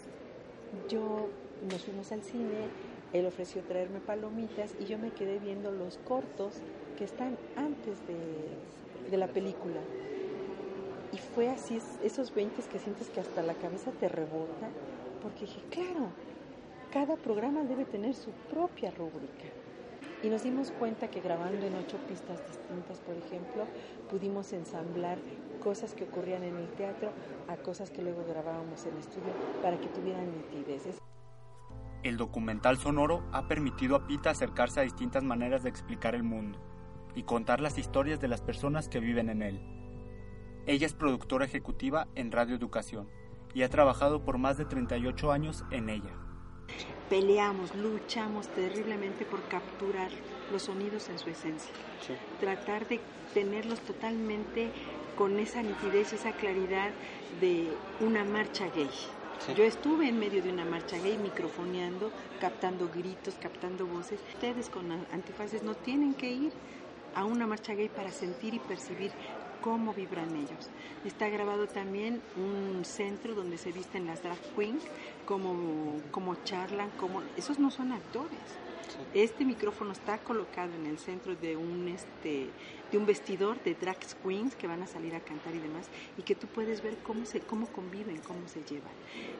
yo 0.88 1.28
nos 1.70 1.84
fuimos 1.84 2.10
al 2.10 2.22
cine, 2.22 2.68
él 3.12 3.26
ofreció 3.26 3.62
traerme 3.62 4.00
palomitas 4.00 4.74
y 4.80 4.86
yo 4.86 4.98
me 4.98 5.10
quedé 5.10 5.38
viendo 5.38 5.70
los 5.70 5.98
cortos 5.98 6.54
que 6.98 7.04
están 7.04 7.36
antes 7.54 7.96
de, 8.08 9.10
de 9.10 9.16
la 9.16 9.28
película. 9.28 9.80
Y 11.12 11.18
fue 11.18 11.50
así, 11.50 11.78
esos 12.02 12.34
20 12.34 12.62
que 12.62 12.78
sientes 12.78 13.10
que 13.10 13.20
hasta 13.20 13.42
la 13.42 13.54
cabeza 13.54 13.90
te 13.92 14.08
rebota, 14.08 14.68
porque 15.22 15.40
dije, 15.40 15.60
claro, 15.70 16.08
cada 16.90 17.16
programa 17.16 17.62
debe 17.64 17.84
tener 17.84 18.14
su 18.14 18.30
propia 18.50 18.90
rúbrica. 18.90 19.44
Y 20.22 20.28
nos 20.28 20.42
dimos 20.44 20.70
cuenta 20.70 21.08
que 21.08 21.20
grabando 21.20 21.66
en 21.66 21.74
ocho 21.74 21.98
pistas 22.08 22.38
distintas, 22.46 23.00
por 23.00 23.16
ejemplo, 23.16 23.64
pudimos 24.08 24.52
ensamblar 24.52 25.18
cosas 25.62 25.94
que 25.94 26.04
ocurrían 26.04 26.44
en 26.44 26.56
el 26.56 26.68
teatro 26.74 27.10
a 27.48 27.56
cosas 27.56 27.90
que 27.90 28.02
luego 28.02 28.24
grabábamos 28.28 28.86
en 28.86 28.96
estudio 28.96 29.32
para 29.62 29.78
que 29.78 29.88
tuvieran 29.88 30.26
nitidez. 30.30 30.98
El 32.02 32.16
documental 32.16 32.78
sonoro 32.78 33.22
ha 33.32 33.48
permitido 33.48 33.96
a 33.96 34.06
Pita 34.06 34.30
acercarse 34.30 34.80
a 34.80 34.84
distintas 34.84 35.22
maneras 35.22 35.62
de 35.62 35.68
explicar 35.68 36.14
el 36.14 36.22
mundo 36.22 36.58
y 37.14 37.24
contar 37.24 37.60
las 37.60 37.76
historias 37.78 38.20
de 38.20 38.28
las 38.28 38.40
personas 38.40 38.88
que 38.88 39.00
viven 39.00 39.28
en 39.28 39.42
él. 39.42 39.81
Ella 40.64 40.86
es 40.86 40.94
productora 40.94 41.44
ejecutiva 41.44 42.06
en 42.14 42.30
Radio 42.30 42.54
Educación 42.54 43.08
y 43.52 43.62
ha 43.62 43.68
trabajado 43.68 44.24
por 44.24 44.38
más 44.38 44.58
de 44.58 44.64
38 44.64 45.32
años 45.32 45.64
en 45.72 45.88
ella. 45.88 46.10
Peleamos, 47.10 47.74
luchamos 47.74 48.46
terriblemente 48.46 49.24
por 49.24 49.42
capturar 49.48 50.10
los 50.52 50.62
sonidos 50.62 51.08
en 51.08 51.18
su 51.18 51.30
esencia. 51.30 51.72
Tratar 52.38 52.86
de 52.86 53.00
tenerlos 53.34 53.80
totalmente 53.80 54.70
con 55.18 55.40
esa 55.40 55.62
nitidez, 55.62 56.12
esa 56.12 56.30
claridad 56.30 56.90
de 57.40 57.68
una 58.00 58.22
marcha 58.22 58.68
gay. 58.68 58.88
Yo 59.56 59.64
estuve 59.64 60.08
en 60.08 60.20
medio 60.20 60.44
de 60.44 60.52
una 60.52 60.64
marcha 60.64 60.96
gay 60.98 61.18
microfoneando, 61.18 62.12
captando 62.40 62.88
gritos, 62.88 63.34
captando 63.34 63.84
voces. 63.84 64.20
Ustedes 64.32 64.70
con 64.70 64.92
antifaces 65.12 65.64
no 65.64 65.74
tienen 65.74 66.14
que 66.14 66.30
ir 66.30 66.52
a 67.16 67.24
una 67.24 67.48
marcha 67.48 67.74
gay 67.74 67.88
para 67.88 68.12
sentir 68.12 68.54
y 68.54 68.60
percibir 68.60 69.10
cómo 69.62 69.94
vibran 69.94 70.36
ellos. 70.36 70.68
Está 71.06 71.28
grabado 71.30 71.66
también 71.66 72.20
un 72.36 72.84
centro 72.84 73.34
donde 73.34 73.56
se 73.56 73.72
visten 73.72 74.06
las 74.06 74.22
drag 74.22 74.38
queens, 74.54 74.82
cómo, 75.24 76.00
cómo 76.10 76.36
charlan, 76.44 76.90
cómo... 76.98 77.22
Esos 77.36 77.58
no 77.58 77.70
son 77.70 77.92
actores. 77.92 78.38
Este 79.14 79.44
micrófono 79.44 79.92
está 79.92 80.18
colocado 80.18 80.74
en 80.74 80.86
el 80.86 80.98
centro 80.98 81.34
de 81.34 81.56
un 81.56 81.88
este 81.88 82.50
de 82.92 82.98
un 82.98 83.06
vestidor 83.06 83.60
de 83.64 83.74
drag 83.74 83.98
queens 84.22 84.54
que 84.54 84.66
van 84.66 84.82
a 84.82 84.86
salir 84.86 85.14
a 85.14 85.20
cantar 85.20 85.54
y 85.54 85.58
demás 85.58 85.88
y 86.18 86.22
que 86.22 86.34
tú 86.34 86.46
puedes 86.46 86.82
ver 86.82 86.98
cómo 87.02 87.24
se 87.24 87.40
cómo 87.40 87.66
conviven, 87.68 88.18
cómo 88.18 88.46
se 88.46 88.62
llevan. 88.62 88.92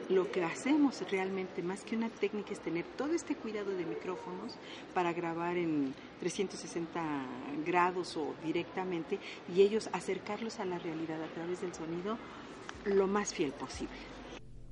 Lo 0.09 0.31
que 0.31 0.43
hacemos 0.43 1.09
realmente 1.09 1.61
más 1.61 1.83
que 1.83 1.95
una 1.95 2.09
técnica 2.09 2.51
es 2.51 2.59
tener 2.59 2.83
todo 2.97 3.13
este 3.13 3.35
cuidado 3.35 3.71
de 3.71 3.85
micrófonos 3.85 4.57
para 4.93 5.13
grabar 5.13 5.55
en 5.57 5.93
360 6.19 7.01
grados 7.65 8.17
o 8.17 8.33
directamente 8.43 9.19
y 9.55 9.61
ellos 9.61 9.89
acercarlos 9.93 10.59
a 10.59 10.65
la 10.65 10.79
realidad 10.79 11.21
a 11.21 11.33
través 11.33 11.61
del 11.61 11.73
sonido 11.73 12.17
lo 12.85 13.07
más 13.07 13.33
fiel 13.33 13.51
posible. 13.51 14.13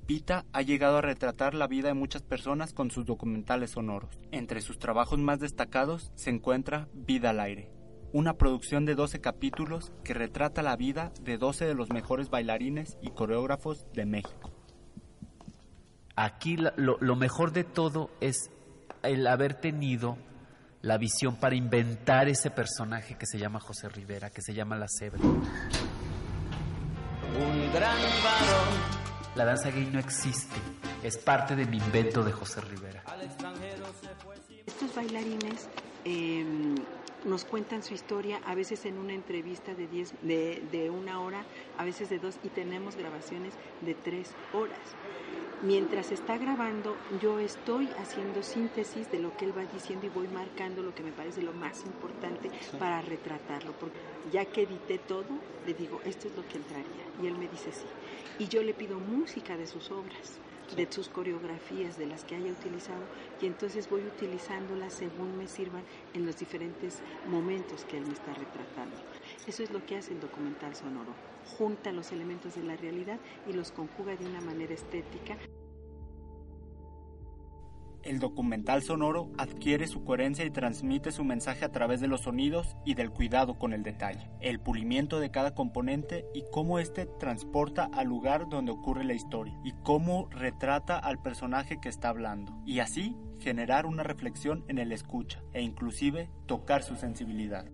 Pita 0.06 0.44
ha 0.52 0.62
llegado 0.62 0.98
a 0.98 1.00
retratar 1.00 1.54
la 1.54 1.68
vida 1.68 1.88
de 1.88 1.94
muchas 1.94 2.22
personas 2.22 2.72
con 2.72 2.90
sus 2.90 3.06
documentales 3.06 3.70
sonoros. 3.70 4.10
Entre 4.32 4.60
sus 4.60 4.78
trabajos 4.78 5.20
más 5.20 5.38
destacados 5.38 6.10
se 6.16 6.30
encuentra 6.30 6.88
Vida 6.92 7.30
al 7.30 7.38
aire, 7.38 7.70
una 8.12 8.34
producción 8.34 8.84
de 8.84 8.94
12 8.94 9.20
capítulos 9.20 9.92
que 10.04 10.14
retrata 10.14 10.62
la 10.62 10.76
vida 10.76 11.12
de 11.22 11.38
12 11.38 11.66
de 11.66 11.74
los 11.74 11.90
mejores 11.90 12.30
bailarines 12.30 12.96
y 13.00 13.10
coreógrafos 13.10 13.86
de 13.94 14.06
México. 14.06 14.50
Aquí 16.14 16.56
lo, 16.56 16.98
lo 17.00 17.16
mejor 17.16 17.52
de 17.52 17.64
todo 17.64 18.10
es 18.20 18.50
el 19.02 19.26
haber 19.26 19.54
tenido 19.54 20.18
la 20.82 20.98
visión 20.98 21.36
para 21.36 21.54
inventar 21.54 22.28
ese 22.28 22.50
personaje 22.50 23.16
que 23.16 23.26
se 23.26 23.38
llama 23.38 23.60
José 23.60 23.88
Rivera, 23.88 24.30
que 24.30 24.42
se 24.42 24.52
llama 24.52 24.76
La 24.76 24.88
Cebra. 24.88 25.20
Un 25.22 25.42
gran 27.72 27.96
varón 28.22 29.02
la 29.34 29.46
danza 29.46 29.70
gay 29.70 29.88
no 29.90 29.98
existe, 29.98 30.56
es 31.02 31.16
parte 31.16 31.56
de 31.56 31.64
mi 31.64 31.78
invento 31.78 32.22
de 32.22 32.32
José 32.32 32.60
Rivera. 32.60 33.02
Estos 34.66 34.94
bailarines 34.94 35.68
em, 36.04 36.74
nos 37.24 37.44
cuentan 37.44 37.82
su 37.82 37.94
historia, 37.94 38.40
a 38.44 38.54
veces 38.54 38.84
en 38.84 38.98
una 38.98 39.12
entrevista 39.12 39.74
de, 39.74 39.86
diez, 39.86 40.14
de, 40.22 40.62
de 40.70 40.90
una 40.90 41.20
hora, 41.20 41.44
a 41.78 41.84
veces 41.84 42.08
de 42.10 42.18
dos, 42.18 42.38
y 42.42 42.48
tenemos 42.48 42.96
grabaciones 42.96 43.54
de 43.80 43.94
tres 43.94 44.34
horas 44.52 44.96
mientras 45.62 46.10
está 46.10 46.36
grabando, 46.38 46.96
yo 47.20 47.38
estoy 47.38 47.88
haciendo 47.98 48.42
síntesis 48.42 49.10
de 49.10 49.20
lo 49.20 49.36
que 49.36 49.46
él 49.46 49.56
va 49.56 49.64
diciendo 49.64 50.06
y 50.06 50.08
voy 50.08 50.28
marcando 50.28 50.82
lo 50.82 50.94
que 50.94 51.02
me 51.02 51.12
parece 51.12 51.42
lo 51.42 51.52
más 51.52 51.84
importante 51.84 52.50
para 52.78 53.00
retratarlo. 53.02 53.72
Porque 53.72 53.98
ya 54.32 54.44
que 54.44 54.62
edité 54.62 54.98
todo, 54.98 55.24
le 55.66 55.74
digo, 55.74 56.00
esto 56.04 56.28
es 56.28 56.36
lo 56.36 56.46
que 56.46 56.58
entraría. 56.58 57.04
Y 57.22 57.26
él 57.26 57.36
me 57.38 57.48
dice 57.48 57.72
sí. 57.72 57.86
Y 58.38 58.48
yo 58.48 58.62
le 58.62 58.74
pido 58.74 58.98
música 58.98 59.56
de 59.56 59.66
sus 59.66 59.90
obras, 59.90 60.38
de 60.76 60.90
sus 60.90 61.08
coreografías, 61.08 61.98
de 61.98 62.06
las 62.06 62.24
que 62.24 62.34
haya 62.34 62.50
utilizado, 62.50 63.02
y 63.40 63.46
entonces 63.46 63.90
voy 63.90 64.02
utilizándolas 64.02 64.94
según 64.94 65.36
me 65.36 65.46
sirvan 65.46 65.82
en 66.14 66.24
los 66.24 66.38
diferentes 66.38 67.00
momentos 67.28 67.84
que 67.84 67.98
él 67.98 68.06
me 68.06 68.14
está 68.14 68.32
retratando. 68.32 68.96
Eso 69.46 69.62
es 69.62 69.70
lo 69.70 69.84
que 69.84 69.96
hace 69.96 70.12
el 70.12 70.20
documental 70.20 70.74
sonoro. 70.74 71.12
Junta 71.58 71.92
los 71.92 72.12
elementos 72.12 72.54
de 72.54 72.62
la 72.62 72.76
realidad 72.76 73.18
y 73.48 73.52
los 73.52 73.72
conjuga 73.72 74.16
de 74.16 74.24
una 74.24 74.40
manera 74.40 74.72
estética. 74.72 75.36
El 78.02 78.18
documental 78.18 78.82
sonoro 78.82 79.30
adquiere 79.38 79.86
su 79.86 80.04
coherencia 80.04 80.44
y 80.44 80.50
transmite 80.50 81.12
su 81.12 81.24
mensaje 81.24 81.64
a 81.64 81.70
través 81.70 82.00
de 82.00 82.08
los 82.08 82.22
sonidos 82.22 82.76
y 82.84 82.94
del 82.94 83.10
cuidado 83.10 83.58
con 83.58 83.72
el 83.72 83.82
detalle, 83.82 84.28
el 84.40 84.58
pulimiento 84.58 85.20
de 85.20 85.30
cada 85.30 85.54
componente 85.54 86.26
y 86.34 86.44
cómo 86.50 86.78
éste 86.78 87.06
transporta 87.06 87.88
al 87.92 88.08
lugar 88.08 88.48
donde 88.48 88.72
ocurre 88.72 89.04
la 89.04 89.14
historia 89.14 89.56
y 89.64 89.72
cómo 89.84 90.28
retrata 90.30 90.98
al 90.98 91.22
personaje 91.22 91.78
que 91.80 91.88
está 91.88 92.08
hablando 92.08 92.60
y 92.66 92.80
así 92.80 93.16
generar 93.38 93.86
una 93.86 94.02
reflexión 94.02 94.64
en 94.68 94.78
el 94.78 94.92
escucha 94.92 95.42
e 95.52 95.62
inclusive 95.62 96.28
tocar 96.46 96.82
su 96.82 96.96
sensibilidad. 96.96 97.66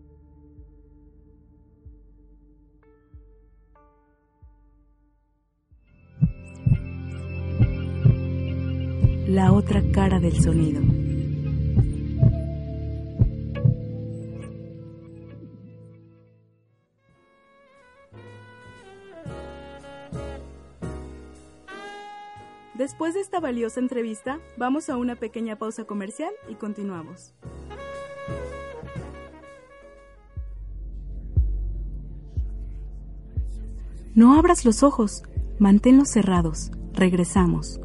La 9.28 9.52
otra 9.52 9.82
cara 9.92 10.18
del 10.20 10.40
sonido. 10.42 10.80
Después 22.74 23.12
de 23.12 23.20
esta 23.20 23.38
valiosa 23.38 23.80
entrevista, 23.80 24.40
vamos 24.56 24.88
a 24.88 24.96
una 24.96 25.16
pequeña 25.16 25.56
pausa 25.56 25.84
comercial 25.84 26.32
y 26.48 26.54
continuamos. 26.54 27.34
No 34.14 34.38
abras 34.38 34.64
los 34.64 34.82
ojos, 34.82 35.22
manténlos 35.58 36.08
cerrados. 36.08 36.70
Regresamos. 36.94 37.78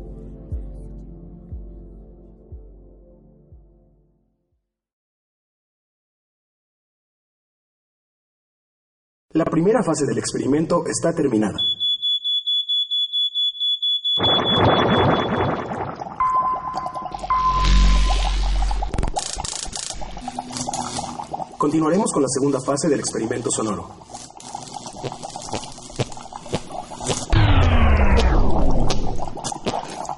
La 9.33 9.45
primera 9.45 9.81
fase 9.81 10.05
del 10.05 10.19
experimento 10.19 10.83
está 10.85 11.11
terminada. 11.11 11.57
Continuaremos 21.57 22.11
con 22.11 22.21
la 22.21 22.27
segunda 22.27 22.61
fase 22.61 22.87
del 22.89 22.99
experimento 22.99 23.49
sonoro. 23.49 23.89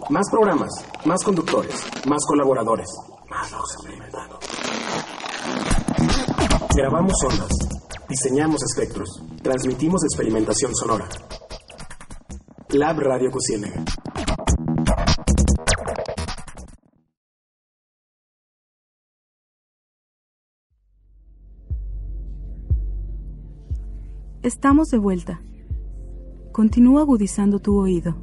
Más 0.09 0.29
programas, 0.29 0.71
más 1.05 1.23
conductores, 1.23 1.85
más 2.05 2.21
colaboradores, 2.27 2.89
más 3.29 3.49
experimentando. 3.53 4.39
Grabamos 6.75 7.13
ondas, 7.23 7.74
Diseñamos 8.15 8.63
espectros. 8.63 9.09
Transmitimos 9.43 10.01
experimentación 10.05 10.73
sonora. 10.73 11.09
Lab 12.69 12.97
Radio 12.99 13.29
Cociénega. 13.29 13.83
Estamos 24.43 24.91
de 24.91 24.97
vuelta. 24.97 25.41
Continúa 26.53 27.01
agudizando 27.01 27.59
tu 27.59 27.77
oído. 27.77 28.15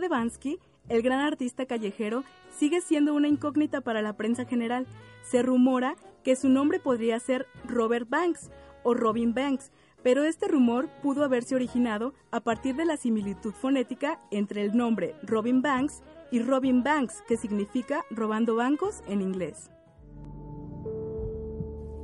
De 0.00 0.08
Bansky, 0.08 0.58
el 0.88 1.02
gran 1.02 1.20
artista 1.20 1.66
callejero, 1.66 2.24
sigue 2.50 2.80
siendo 2.80 3.14
una 3.14 3.28
incógnita 3.28 3.80
para 3.80 4.02
la 4.02 4.16
prensa 4.16 4.44
general. 4.44 4.86
Se 5.22 5.42
rumora 5.42 5.96
que 6.22 6.36
su 6.36 6.48
nombre 6.48 6.80
podría 6.80 7.18
ser 7.20 7.46
Robert 7.64 8.08
Banks 8.08 8.50
o 8.82 8.94
Robin 8.94 9.34
Banks, 9.34 9.70
pero 10.02 10.24
este 10.24 10.48
rumor 10.48 10.88
pudo 11.02 11.24
haberse 11.24 11.54
originado 11.54 12.14
a 12.30 12.40
partir 12.40 12.74
de 12.74 12.84
la 12.84 12.96
similitud 12.96 13.52
fonética 13.52 14.20
entre 14.30 14.62
el 14.62 14.76
nombre 14.76 15.14
Robin 15.22 15.62
Banks 15.62 16.02
y 16.30 16.40
Robin 16.40 16.82
Banks, 16.82 17.22
que 17.28 17.36
significa 17.36 18.04
robando 18.10 18.56
bancos 18.56 19.02
en 19.06 19.20
inglés. 19.20 19.70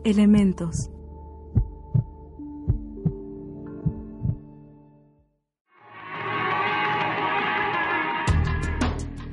Elementos. 0.05 0.91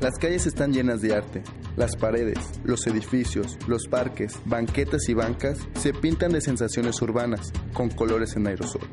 Las 0.05 0.19
calles 0.19 0.45
están 0.45 0.71
llenas 0.71 1.01
de 1.01 1.15
arte. 1.15 1.41
Las 1.77 1.95
paredes, 1.95 2.37
los 2.63 2.85
edificios, 2.85 3.57
los 3.67 3.87
parques, 3.87 4.39
banquetas 4.45 5.09
y 5.09 5.15
bancas 5.15 5.57
se 5.73 5.95
pintan 5.95 6.31
de 6.31 6.41
sensaciones 6.41 7.01
urbanas, 7.01 7.51
con 7.73 7.89
colores 7.89 8.35
en 8.35 8.45
aerosol. 8.45 8.87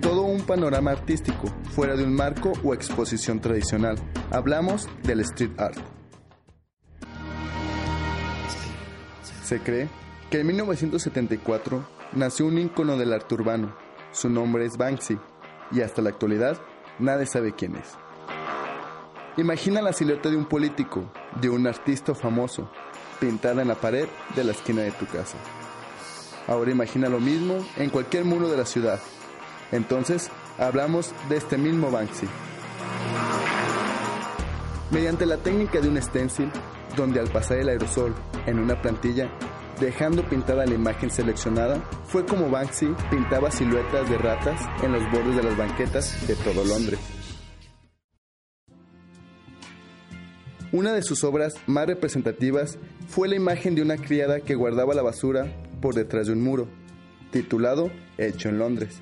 Todo 0.00 0.22
un 0.22 0.42
panorama 0.42 0.92
artístico, 0.92 1.48
fuera 1.74 1.96
de 1.96 2.04
un 2.04 2.14
marco 2.14 2.52
o 2.62 2.72
exposición 2.72 3.40
tradicional. 3.40 3.96
Hablamos 4.30 4.88
del 5.02 5.18
street 5.22 5.58
art. 5.58 5.78
Se 9.42 9.58
cree 9.58 9.88
que 10.30 10.38
en 10.38 10.46
1974 10.46 11.84
nació 12.12 12.46
un 12.46 12.58
ícono 12.58 12.96
del 12.96 13.12
arte 13.12 13.34
urbano. 13.34 13.76
Su 14.12 14.30
nombre 14.30 14.66
es 14.66 14.76
Banksy 14.76 15.18
y 15.72 15.80
hasta 15.80 16.00
la 16.00 16.10
actualidad 16.10 16.60
nadie 17.00 17.26
sabe 17.26 17.56
quién 17.56 17.74
es. 17.74 17.98
Imagina 19.38 19.80
la 19.80 19.92
silueta 19.92 20.30
de 20.30 20.36
un 20.36 20.46
político, 20.46 21.12
de 21.40 21.48
un 21.48 21.64
artista 21.68 22.12
famoso, 22.12 22.68
pintada 23.20 23.62
en 23.62 23.68
la 23.68 23.76
pared 23.76 24.08
de 24.34 24.42
la 24.42 24.50
esquina 24.50 24.82
de 24.82 24.90
tu 24.90 25.06
casa. 25.06 25.38
Ahora 26.48 26.72
imagina 26.72 27.08
lo 27.08 27.20
mismo 27.20 27.64
en 27.76 27.88
cualquier 27.88 28.24
muro 28.24 28.48
de 28.48 28.56
la 28.56 28.66
ciudad. 28.66 28.98
Entonces, 29.70 30.28
hablamos 30.58 31.14
de 31.28 31.36
este 31.36 31.56
mismo 31.56 31.88
Banksy. 31.88 32.26
Mediante 34.90 35.24
la 35.24 35.36
técnica 35.36 35.80
de 35.80 35.88
un 35.88 36.02
stencil, 36.02 36.50
donde 36.96 37.20
al 37.20 37.30
pasar 37.30 37.58
el 37.58 37.68
aerosol 37.68 38.16
en 38.46 38.58
una 38.58 38.82
plantilla, 38.82 39.30
dejando 39.78 40.28
pintada 40.28 40.66
la 40.66 40.74
imagen 40.74 41.10
seleccionada, 41.12 41.80
fue 42.08 42.26
como 42.26 42.50
Banksy 42.50 42.88
pintaba 43.08 43.52
siluetas 43.52 44.10
de 44.10 44.18
ratas 44.18 44.60
en 44.82 44.90
los 44.90 45.04
bordes 45.12 45.36
de 45.36 45.44
las 45.44 45.56
banquetas 45.56 46.26
de 46.26 46.34
todo 46.34 46.64
Londres. 46.64 47.17
Una 50.70 50.92
de 50.92 51.02
sus 51.02 51.24
obras 51.24 51.54
más 51.66 51.86
representativas 51.86 52.76
fue 53.08 53.26
la 53.26 53.36
imagen 53.36 53.74
de 53.74 53.80
una 53.80 53.96
criada 53.96 54.40
que 54.40 54.54
guardaba 54.54 54.94
la 54.94 55.00
basura 55.00 55.50
por 55.80 55.94
detrás 55.94 56.26
de 56.26 56.34
un 56.34 56.42
muro, 56.42 56.68
titulado 57.30 57.90
Hecho 58.18 58.50
en 58.50 58.58
Londres. 58.58 58.98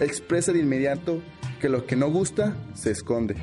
Expresa 0.00 0.52
de 0.52 0.60
inmediato 0.60 1.20
que 1.60 1.68
lo 1.68 1.84
que 1.84 1.94
no 1.94 2.10
gusta 2.10 2.56
se 2.72 2.90
esconde. 2.90 3.36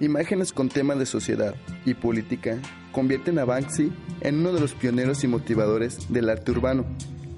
Imágenes 0.00 0.52
con 0.52 0.68
temas 0.68 0.98
de 0.98 1.06
sociedad 1.06 1.54
y 1.86 1.94
política 1.94 2.58
convierten 2.92 3.38
a 3.38 3.46
Banksy 3.46 3.90
en 4.20 4.40
uno 4.40 4.52
de 4.52 4.60
los 4.60 4.74
pioneros 4.74 5.24
y 5.24 5.28
motivadores 5.28 6.12
del 6.12 6.28
arte 6.28 6.50
urbano, 6.50 6.84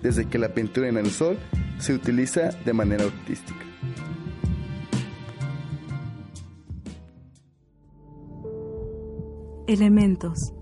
desde 0.03 0.27
que 0.29 0.39
la 0.39 0.53
pintura 0.53 0.89
en 0.89 0.97
el 0.97 1.13
sol 1.13 1.39
se 1.79 1.95
utiliza 1.95 2.51
de 2.65 2.73
manera 2.73 3.05
artística. 3.05 3.70
Elementos. 9.71 10.53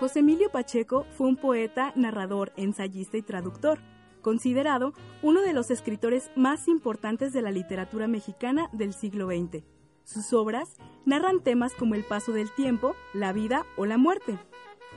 José 0.00 0.18
Emilio 0.18 0.50
Pacheco 0.50 1.06
fue 1.12 1.28
un 1.28 1.36
poeta, 1.36 1.92
narrador, 1.94 2.52
ensayista 2.56 3.16
y 3.16 3.22
traductor, 3.22 3.78
considerado 4.20 4.92
uno 5.22 5.40
de 5.40 5.52
los 5.52 5.70
escritores 5.70 6.32
más 6.34 6.66
importantes 6.66 7.32
de 7.32 7.42
la 7.42 7.52
literatura 7.52 8.08
mexicana 8.08 8.70
del 8.72 8.94
siglo 8.94 9.28
XX. 9.28 9.62
Sus 10.02 10.32
obras 10.32 10.78
narran 11.06 11.44
temas 11.44 11.74
como 11.74 11.94
el 11.94 12.02
paso 12.02 12.32
del 12.32 12.52
tiempo, 12.56 12.96
la 13.14 13.32
vida 13.32 13.66
o 13.76 13.86
la 13.86 13.98
muerte. 13.98 14.36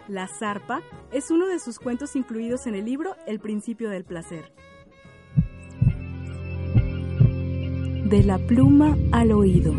La 0.07 0.27
zarpa 0.27 0.81
es 1.11 1.29
uno 1.29 1.45
de 1.45 1.59
sus 1.59 1.77
cuentos 1.77 2.15
incluidos 2.15 2.65
en 2.65 2.73
el 2.73 2.85
libro 2.85 3.15
El 3.27 3.39
principio 3.39 3.91
del 3.91 4.03
placer. 4.03 4.51
De 8.11 8.23
la 8.25 8.37
pluma 8.37 8.97
al 9.13 9.31
oído. 9.31 9.73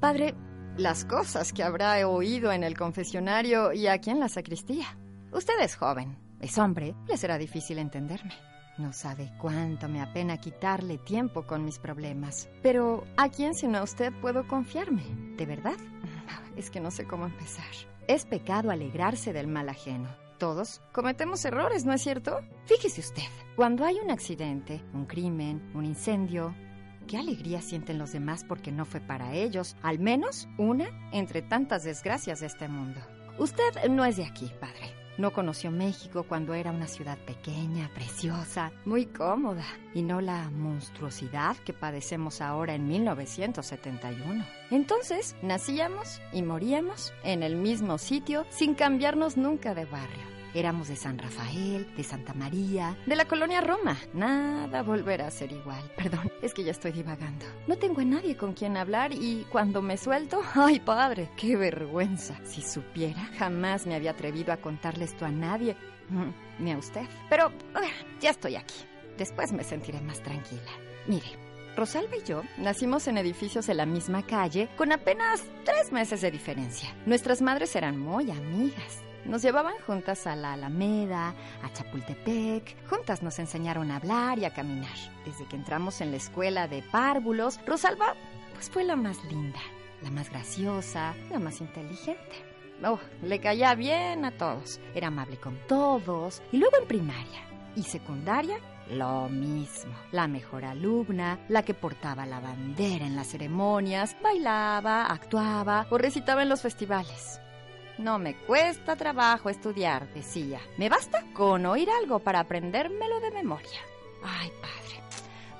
Padre, 0.00 0.34
las 0.76 1.04
cosas 1.04 1.52
que 1.52 1.62
habrá 1.62 2.08
oído 2.08 2.50
en 2.50 2.64
el 2.64 2.76
confesionario 2.76 3.72
y 3.72 3.86
aquí 3.86 4.10
en 4.10 4.18
la 4.18 4.28
sacristía. 4.28 4.86
Usted 5.32 5.54
es 5.60 5.76
joven, 5.76 6.18
es 6.40 6.58
hombre, 6.58 6.96
le 7.06 7.16
será 7.16 7.38
difícil 7.38 7.78
entenderme. 7.78 8.49
No 8.80 8.94
sabe 8.94 9.30
cuánto 9.36 9.90
me 9.90 10.00
apena 10.00 10.38
quitarle 10.38 10.96
tiempo 10.96 11.46
con 11.46 11.66
mis 11.66 11.78
problemas. 11.78 12.48
Pero 12.62 13.04
¿a 13.18 13.28
quién 13.28 13.54
sino 13.54 13.76
a 13.76 13.82
usted 13.82 14.10
puedo 14.22 14.48
confiarme? 14.48 15.02
¿De 15.36 15.44
verdad? 15.44 15.76
Es 16.56 16.70
que 16.70 16.80
no 16.80 16.90
sé 16.90 17.06
cómo 17.06 17.26
empezar. 17.26 17.70
Es 18.08 18.24
pecado 18.24 18.70
alegrarse 18.70 19.32
del 19.32 19.46
mal 19.48 19.68
ajeno. 19.68 20.08
Todos 20.38 20.80
cometemos 20.92 21.44
errores, 21.44 21.84
¿no 21.84 21.92
es 21.92 22.02
cierto? 22.02 22.40
Fíjese 22.64 23.02
usted, 23.02 23.22
cuando 23.54 23.84
hay 23.84 23.96
un 24.02 24.10
accidente, 24.10 24.82
un 24.94 25.04
crimen, 25.04 25.70
un 25.74 25.84
incendio, 25.84 26.54
qué 27.06 27.18
alegría 27.18 27.60
sienten 27.60 27.98
los 27.98 28.12
demás 28.12 28.44
porque 28.44 28.72
no 28.72 28.86
fue 28.86 29.00
para 29.00 29.34
ellos, 29.34 29.76
al 29.82 29.98
menos 29.98 30.48
una 30.58 30.88
entre 31.12 31.42
tantas 31.42 31.84
desgracias 31.84 32.40
de 32.40 32.46
este 32.46 32.68
mundo. 32.68 33.00
Usted 33.38 33.88
no 33.90 34.04
es 34.04 34.16
de 34.16 34.24
aquí, 34.24 34.50
padre. 34.58 34.99
No 35.20 35.34
conoció 35.34 35.70
México 35.70 36.24
cuando 36.26 36.54
era 36.54 36.70
una 36.70 36.86
ciudad 36.86 37.18
pequeña, 37.18 37.90
preciosa, 37.92 38.72
muy 38.86 39.04
cómoda, 39.04 39.66
y 39.92 40.00
no 40.00 40.22
la 40.22 40.48
monstruosidad 40.48 41.58
que 41.58 41.74
padecemos 41.74 42.40
ahora 42.40 42.74
en 42.74 42.88
1971. 42.88 44.46
Entonces, 44.70 45.36
nacíamos 45.42 46.22
y 46.32 46.40
moríamos 46.40 47.12
en 47.22 47.42
el 47.42 47.56
mismo 47.56 47.98
sitio 47.98 48.46
sin 48.48 48.74
cambiarnos 48.74 49.36
nunca 49.36 49.74
de 49.74 49.84
barrio. 49.84 50.39
Éramos 50.54 50.88
de 50.88 50.96
San 50.96 51.18
Rafael, 51.18 51.86
de 51.96 52.02
Santa 52.02 52.34
María, 52.34 52.96
de 53.06 53.16
la 53.16 53.26
colonia 53.26 53.60
Roma. 53.60 53.96
Nada 54.12 54.82
volverá 54.82 55.28
a 55.28 55.30
ser 55.30 55.52
igual. 55.52 55.82
Perdón, 55.96 56.30
es 56.42 56.54
que 56.54 56.64
ya 56.64 56.72
estoy 56.72 56.92
divagando. 56.92 57.46
No 57.66 57.76
tengo 57.76 58.00
a 58.00 58.04
nadie 58.04 58.36
con 58.36 58.54
quien 58.54 58.76
hablar 58.76 59.12
y 59.12 59.46
cuando 59.50 59.82
me 59.82 59.96
suelto, 59.96 60.42
¡ay 60.54 60.80
padre! 60.80 61.30
¡Qué 61.36 61.56
vergüenza! 61.56 62.34
Si 62.44 62.62
supiera, 62.62 63.20
jamás 63.38 63.86
me 63.86 63.94
había 63.94 64.10
atrevido 64.12 64.52
a 64.52 64.56
contarle 64.56 65.04
esto 65.04 65.24
a 65.24 65.30
nadie, 65.30 65.76
mm, 66.08 66.62
ni 66.64 66.72
a 66.72 66.78
usted. 66.78 67.06
Pero 67.28 67.52
ya 68.20 68.30
estoy 68.30 68.56
aquí. 68.56 68.74
Después 69.16 69.52
me 69.52 69.64
sentiré 69.64 70.00
más 70.00 70.20
tranquila. 70.20 70.70
Mire, 71.06 71.26
Rosalba 71.76 72.16
y 72.16 72.24
yo 72.24 72.42
nacimos 72.58 73.06
en 73.06 73.18
edificios 73.18 73.66
de 73.66 73.74
la 73.74 73.86
misma 73.86 74.26
calle 74.26 74.68
con 74.76 74.92
apenas 74.92 75.44
tres 75.64 75.92
meses 75.92 76.20
de 76.20 76.30
diferencia. 76.30 76.94
Nuestras 77.06 77.40
madres 77.40 77.74
eran 77.76 77.98
muy 77.98 78.30
amigas. 78.30 79.02
Nos 79.24 79.42
llevaban 79.42 79.74
juntas 79.86 80.26
a 80.26 80.34
la 80.34 80.54
Alameda, 80.54 81.34
a 81.62 81.72
Chapultepec. 81.72 82.86
Juntas 82.88 83.22
nos 83.22 83.38
enseñaron 83.38 83.90
a 83.90 83.96
hablar 83.96 84.38
y 84.38 84.44
a 84.44 84.54
caminar. 84.54 84.96
Desde 85.24 85.46
que 85.46 85.56
entramos 85.56 86.00
en 86.00 86.10
la 86.10 86.16
escuela 86.16 86.68
de 86.68 86.82
párvulos, 86.82 87.60
Rosalba 87.66 88.14
pues 88.54 88.70
fue 88.70 88.84
la 88.84 88.96
más 88.96 89.22
linda, 89.24 89.60
la 90.02 90.10
más 90.10 90.30
graciosa, 90.30 91.14
la 91.30 91.38
más 91.38 91.60
inteligente. 91.60 92.44
Oh, 92.82 92.98
le 93.22 93.40
caía 93.40 93.74
bien 93.74 94.24
a 94.24 94.32
todos. 94.32 94.80
Era 94.94 95.08
amable 95.08 95.38
con 95.38 95.56
todos. 95.68 96.42
Y 96.50 96.58
luego 96.58 96.76
en 96.78 96.88
primaria 96.88 97.40
y 97.76 97.82
secundaria, 97.82 98.56
lo 98.90 99.28
mismo. 99.28 99.94
La 100.12 100.26
mejor 100.26 100.64
alumna, 100.64 101.38
la 101.48 101.62
que 101.62 101.74
portaba 101.74 102.26
la 102.26 102.40
bandera 102.40 103.06
en 103.06 103.16
las 103.16 103.28
ceremonias, 103.28 104.16
bailaba, 104.22 105.06
actuaba 105.06 105.86
o 105.90 105.98
recitaba 105.98 106.42
en 106.42 106.48
los 106.48 106.62
festivales. 106.62 107.40
No 108.00 108.18
me 108.18 108.34
cuesta 108.34 108.96
trabajo 108.96 109.50
estudiar, 109.50 110.08
decía. 110.14 110.58
Me 110.78 110.88
basta 110.88 111.22
con 111.34 111.66
oír 111.66 111.90
algo 111.90 112.18
para 112.20 112.40
aprendérmelo 112.40 113.20
de 113.20 113.30
memoria. 113.30 113.78
Ay, 114.24 114.50
padre, 114.62 115.02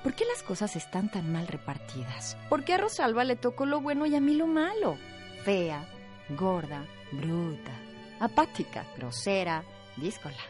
¿por 0.01 0.15
qué 0.15 0.25
las 0.25 0.41
cosas 0.41 0.75
están 0.75 1.11
tan 1.11 1.31
mal 1.31 1.45
repartidas? 1.45 2.35
¿Por 2.49 2.63
qué 2.63 2.73
a 2.73 2.77
Rosalba 2.77 3.25
le 3.25 3.35
tocó 3.35 3.67
lo 3.67 3.79
bueno 3.79 4.07
y 4.07 4.15
a 4.15 4.21
mí 4.21 4.33
lo 4.33 4.47
malo? 4.47 4.97
Fea, 5.43 5.87
gorda, 6.29 6.83
bruta, 7.11 7.73
apática, 8.19 8.85
grosera, 8.97 9.63
díscola, 9.97 10.43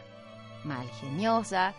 malgeniosa. 0.64 1.74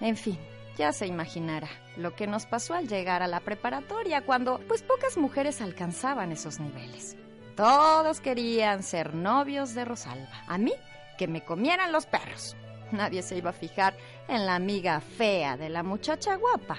Ay, 0.00 0.08
en 0.08 0.16
fin, 0.16 0.38
ya 0.76 0.92
se 0.92 1.06
imaginará 1.06 1.68
lo 1.96 2.16
que 2.16 2.26
nos 2.26 2.44
pasó 2.44 2.74
al 2.74 2.88
llegar 2.88 3.22
a 3.22 3.28
la 3.28 3.38
preparatoria 3.38 4.22
cuando 4.22 4.58
pues 4.66 4.82
pocas 4.82 5.16
mujeres 5.16 5.60
alcanzaban 5.60 6.32
esos 6.32 6.58
niveles. 6.58 7.16
Todos 7.56 8.20
querían 8.20 8.82
ser 8.82 9.14
novios 9.14 9.74
de 9.74 9.86
Rosalba. 9.86 10.44
A 10.46 10.58
mí, 10.58 10.74
que 11.16 11.26
me 11.26 11.42
comieran 11.42 11.90
los 11.90 12.04
perros. 12.04 12.54
Nadie 12.92 13.22
se 13.22 13.38
iba 13.38 13.50
a 13.50 13.54
fijar 13.54 13.96
en 14.28 14.44
la 14.44 14.54
amiga 14.54 15.00
fea 15.00 15.56
de 15.56 15.70
la 15.70 15.82
muchacha 15.82 16.36
guapa. 16.36 16.76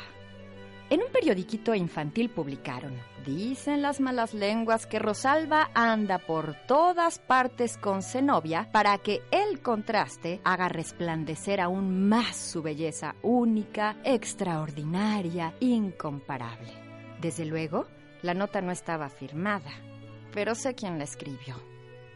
En 0.91 1.01
un 1.01 1.11
periodiquito 1.11 1.73
infantil 1.73 2.29
publicaron, 2.29 2.93
dicen 3.25 3.81
las 3.81 3.99
malas 3.99 4.33
lenguas 4.35 4.85
que 4.85 4.99
Rosalba 4.99 5.69
anda 5.73 6.19
por 6.19 6.53
todas 6.67 7.19
partes 7.19 7.77
con 7.77 8.03
Zenobia 8.03 8.69
para 8.71 8.97
que 8.99 9.21
el 9.31 9.61
contraste 9.61 10.39
haga 10.45 10.69
resplandecer 10.69 11.59
aún 11.59 12.07
más 12.07 12.37
su 12.37 12.61
belleza 12.61 13.15
única, 13.21 13.97
extraordinaria, 14.05 15.55
incomparable. 15.59 16.71
Desde 17.19 17.45
luego, 17.45 17.87
la 18.21 18.33
nota 18.33 18.61
no 18.61 18.71
estaba 18.71 19.09
firmada, 19.09 19.71
pero 20.33 20.55
sé 20.55 20.75
quién 20.75 20.97
la 20.97 21.03
escribió. 21.03 21.55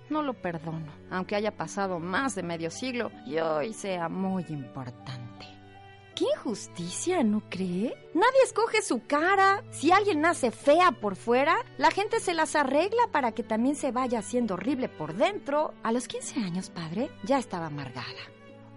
no 0.10 0.22
lo 0.24 0.34
perdono, 0.34 0.92
aunque 1.10 1.36
haya 1.36 1.56
pasado 1.56 2.00
más 2.00 2.36
de 2.36 2.44
medio 2.44 2.70
siglo 2.70 3.12
y 3.26 3.38
hoy 3.38 3.74
sea 3.74 4.10
muy 4.10 4.46
importante. 4.50 5.46
¡Qué 6.16 6.26
injusticia, 6.36 7.24
¿no 7.24 7.42
cree? 7.50 7.96
Nadie 8.14 8.44
escoge 8.44 8.82
su 8.82 9.06
cara. 9.08 9.64
Si 9.72 9.92
alguien 9.92 10.20
nace 10.22 10.52
fea 10.52 10.92
por 10.92 11.16
fuera, 11.16 11.56
la 11.78 11.90
gente 11.90 12.20
se 12.20 12.34
las 12.34 12.56
arregla 12.56 13.08
para 13.12 13.32
que 13.32 13.42
también 13.44 13.76
se 13.76 13.92
vaya 13.92 14.20
haciendo 14.20 14.56
horrible 14.56 14.90
por 14.90 15.16
dentro. 15.16 15.74
A 15.82 15.92
los 15.92 16.08
15 16.08 16.42
años, 16.42 16.70
padre, 16.70 17.10
ya 17.24 17.40
estaba 17.40 17.68
amargada. 17.68 18.22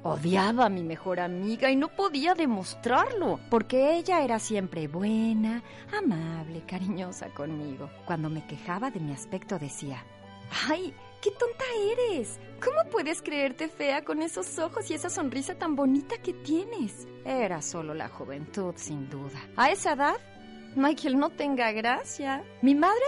Odiaba 0.06 0.66
a 0.66 0.68
mi 0.68 0.82
mejor 0.82 1.18
amiga 1.18 1.70
y 1.70 1.76
no 1.76 1.88
podía 1.88 2.34
demostrarlo, 2.34 3.40
porque 3.48 3.96
ella 3.96 4.22
era 4.22 4.38
siempre 4.38 4.86
buena, 4.86 5.62
amable, 5.98 6.62
cariñosa 6.66 7.30
conmigo. 7.30 7.88
Cuando 8.04 8.28
me 8.28 8.46
quejaba 8.46 8.90
de 8.90 9.00
mi 9.00 9.14
aspecto 9.14 9.58
decía, 9.58 10.04
¡ay! 10.68 10.94
¡Qué 11.22 11.30
tonta 11.30 11.64
eres! 11.90 12.38
¿Cómo 12.62 12.90
puedes 12.90 13.22
creerte 13.22 13.68
fea 13.68 14.04
con 14.04 14.20
esos 14.20 14.58
ojos 14.58 14.90
y 14.90 14.94
esa 14.94 15.08
sonrisa 15.08 15.54
tan 15.54 15.74
bonita 15.74 16.18
que 16.18 16.34
tienes? 16.34 17.08
Era 17.24 17.62
solo 17.62 17.94
la 17.94 18.10
juventud, 18.10 18.74
sin 18.76 19.08
duda. 19.08 19.40
A 19.56 19.70
esa 19.70 19.94
edad, 19.94 20.16
Michael 20.76 21.18
no 21.18 21.30
tenga 21.30 21.72
gracia. 21.72 22.44
Mi 22.60 22.74
madre 22.74 23.06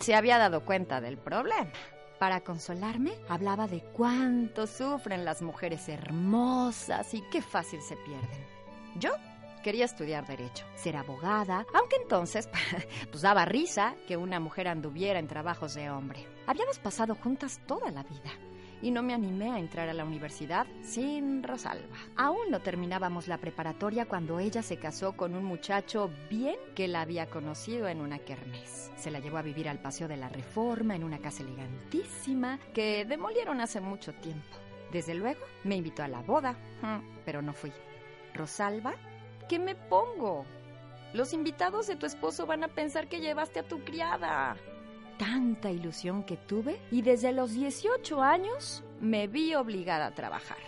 se 0.00 0.14
había 0.14 0.36
dado 0.36 0.66
cuenta 0.66 1.00
del 1.00 1.16
problema. 1.16 1.72
Para 2.18 2.40
consolarme, 2.40 3.12
hablaba 3.28 3.66
de 3.66 3.82
cuánto 3.92 4.66
sufren 4.66 5.24
las 5.24 5.42
mujeres 5.42 5.88
hermosas 5.88 7.12
y 7.12 7.20
qué 7.30 7.42
fácil 7.42 7.82
se 7.82 7.96
pierden. 7.96 8.46
Yo 8.98 9.10
quería 9.62 9.84
estudiar 9.84 10.26
derecho, 10.26 10.64
ser 10.76 10.96
abogada, 10.96 11.66
aunque 11.74 11.96
entonces 11.96 12.48
pues 13.10 13.22
daba 13.22 13.44
risa 13.44 13.94
que 14.06 14.16
una 14.16 14.40
mujer 14.40 14.68
anduviera 14.68 15.18
en 15.18 15.28
trabajos 15.28 15.74
de 15.74 15.90
hombre. 15.90 16.26
Habíamos 16.46 16.78
pasado 16.78 17.14
juntas 17.16 17.60
toda 17.66 17.90
la 17.90 18.02
vida 18.02 18.32
y 18.82 18.90
no 18.90 19.02
me 19.02 19.14
animé 19.14 19.50
a 19.50 19.58
entrar 19.58 19.88
a 19.88 19.94
la 19.94 20.04
universidad 20.04 20.66
sin 20.82 21.42
Rosalba. 21.42 21.96
Aún 22.16 22.50
no 22.50 22.60
terminábamos 22.60 23.28
la 23.28 23.38
preparatoria 23.38 24.06
cuando 24.06 24.38
ella 24.38 24.62
se 24.62 24.78
casó 24.78 25.16
con 25.16 25.34
un 25.34 25.44
muchacho 25.44 26.10
bien 26.30 26.56
que 26.74 26.88
la 26.88 27.00
había 27.00 27.26
conocido 27.26 27.88
en 27.88 28.00
una 28.00 28.18
kermés. 28.18 28.90
Se 28.96 29.10
la 29.10 29.20
llevó 29.20 29.38
a 29.38 29.42
vivir 29.42 29.68
al 29.68 29.80
Paseo 29.80 30.08
de 30.08 30.16
la 30.16 30.28
Reforma 30.28 30.94
en 30.94 31.04
una 31.04 31.18
casa 31.18 31.42
elegantísima 31.42 32.58
que 32.74 33.04
demolieron 33.04 33.60
hace 33.60 33.80
mucho 33.80 34.12
tiempo. 34.14 34.56
Desde 34.92 35.14
luego, 35.14 35.40
me 35.64 35.76
invitó 35.76 36.02
a 36.02 36.08
la 36.08 36.22
boda, 36.22 36.52
mm, 36.82 37.22
pero 37.24 37.42
no 37.42 37.52
fui. 37.52 37.72
Rosalba, 38.34 38.94
¿qué 39.48 39.58
me 39.58 39.74
pongo? 39.74 40.44
Los 41.12 41.32
invitados 41.32 41.86
de 41.86 41.96
tu 41.96 42.06
esposo 42.06 42.46
van 42.46 42.64
a 42.64 42.68
pensar 42.68 43.08
que 43.08 43.20
llevaste 43.20 43.60
a 43.60 43.66
tu 43.66 43.82
criada 43.84 44.56
tanta 45.18 45.70
ilusión 45.70 46.22
que 46.24 46.36
tuve 46.36 46.78
y 46.90 47.02
desde 47.02 47.32
los 47.32 47.52
18 47.52 48.22
años 48.22 48.84
me 49.00 49.26
vi 49.26 49.54
obligada 49.54 50.06
a 50.06 50.14
trabajar. 50.14 50.58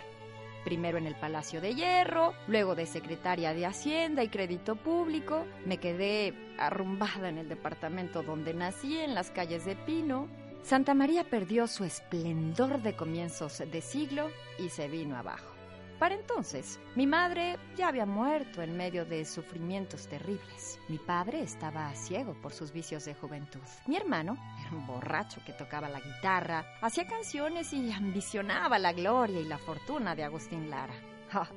Primero 0.63 0.97
en 0.97 1.07
el 1.07 1.15
Palacio 1.15 1.61
de 1.61 1.73
Hierro, 1.73 2.33
luego 2.47 2.75
de 2.75 2.85
secretaria 2.85 3.53
de 3.53 3.65
Hacienda 3.65 4.23
y 4.23 4.29
Crédito 4.29 4.75
Público, 4.75 5.45
me 5.65 5.77
quedé 5.77 6.33
arrumbada 6.57 7.29
en 7.29 7.37
el 7.37 7.49
departamento 7.49 8.23
donde 8.23 8.53
nací, 8.53 8.97
en 8.97 9.15
las 9.15 9.31
calles 9.31 9.65
de 9.65 9.75
Pino. 9.75 10.27
Santa 10.61 10.93
María 10.93 11.23
perdió 11.23 11.65
su 11.67 11.85
esplendor 11.85 12.81
de 12.81 12.95
comienzos 12.95 13.59
de 13.59 13.81
siglo 13.81 14.29
y 14.59 14.69
se 14.69 14.89
vino 14.89 15.15
abajo. 15.15 15.58
Para 15.99 16.15
entonces, 16.15 16.79
mi 16.95 17.05
madre 17.05 17.59
ya 17.75 17.89
había 17.89 18.05
muerto 18.05 18.61
en 18.61 18.77
medio 18.77 19.03
de 19.05 19.25
sufrimientos 19.25 20.07
terribles. 20.07 20.79
Mi 20.87 20.97
padre 20.97 21.41
estaba 21.41 21.93
ciego 21.93 22.33
por 22.41 22.53
sus 22.53 22.71
vicios 22.71 23.03
de 23.03 23.13
juventud. 23.13 23.59
Mi 23.85 23.97
hermano 23.97 24.37
era 24.61 24.71
un 24.71 24.87
borracho 24.87 25.41
que 25.45 25.51
tocaba 25.51 25.89
la 25.89 25.99
guitarra, 25.99 26.65
hacía 26.81 27.05
canciones 27.05 27.73
y 27.73 27.91
ambicionaba 27.91 28.79
la 28.79 28.93
gloria 28.93 29.41
y 29.41 29.45
la 29.45 29.57
fortuna 29.57 30.15
de 30.15 30.23
Agustín 30.23 30.69
Lara. 30.69 30.93
Ah, 31.31 31.47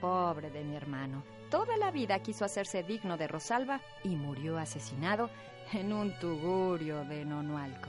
pobre 0.00 0.50
de 0.50 0.62
mi 0.62 0.76
hermano. 0.76 1.24
Toda 1.50 1.76
la 1.76 1.90
vida 1.90 2.20
quiso 2.20 2.44
hacerse 2.44 2.84
digno 2.84 3.16
de 3.16 3.26
Rosalba 3.26 3.80
y 4.04 4.10
murió 4.10 4.56
asesinado 4.56 5.30
en 5.72 5.92
un 5.92 6.16
tugurio 6.20 7.04
de 7.04 7.24
Nonualco. 7.24 7.88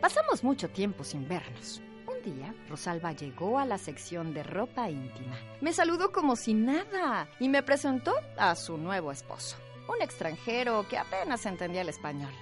Pasamos 0.00 0.44
mucho 0.44 0.68
tiempo 0.68 1.02
sin 1.02 1.26
vernos. 1.26 1.82
Un 2.24 2.34
día, 2.34 2.54
Rosalba 2.68 3.12
llegó 3.12 3.58
a 3.58 3.64
la 3.64 3.78
sección 3.78 4.32
de 4.32 4.42
ropa 4.42 4.90
íntima. 4.90 5.36
Me 5.60 5.72
saludó 5.72 6.10
como 6.10 6.36
si 6.36 6.54
nada 6.54 7.28
y 7.38 7.48
me 7.48 7.62
presentó 7.62 8.14
a 8.36 8.54
su 8.54 8.76
nuevo 8.78 9.12
esposo, 9.12 9.56
un 9.88 10.02
extranjero 10.02 10.86
que 10.88 10.98
apenas 10.98 11.44
entendía 11.46 11.82
el 11.82 11.88
español. 11.88 12.32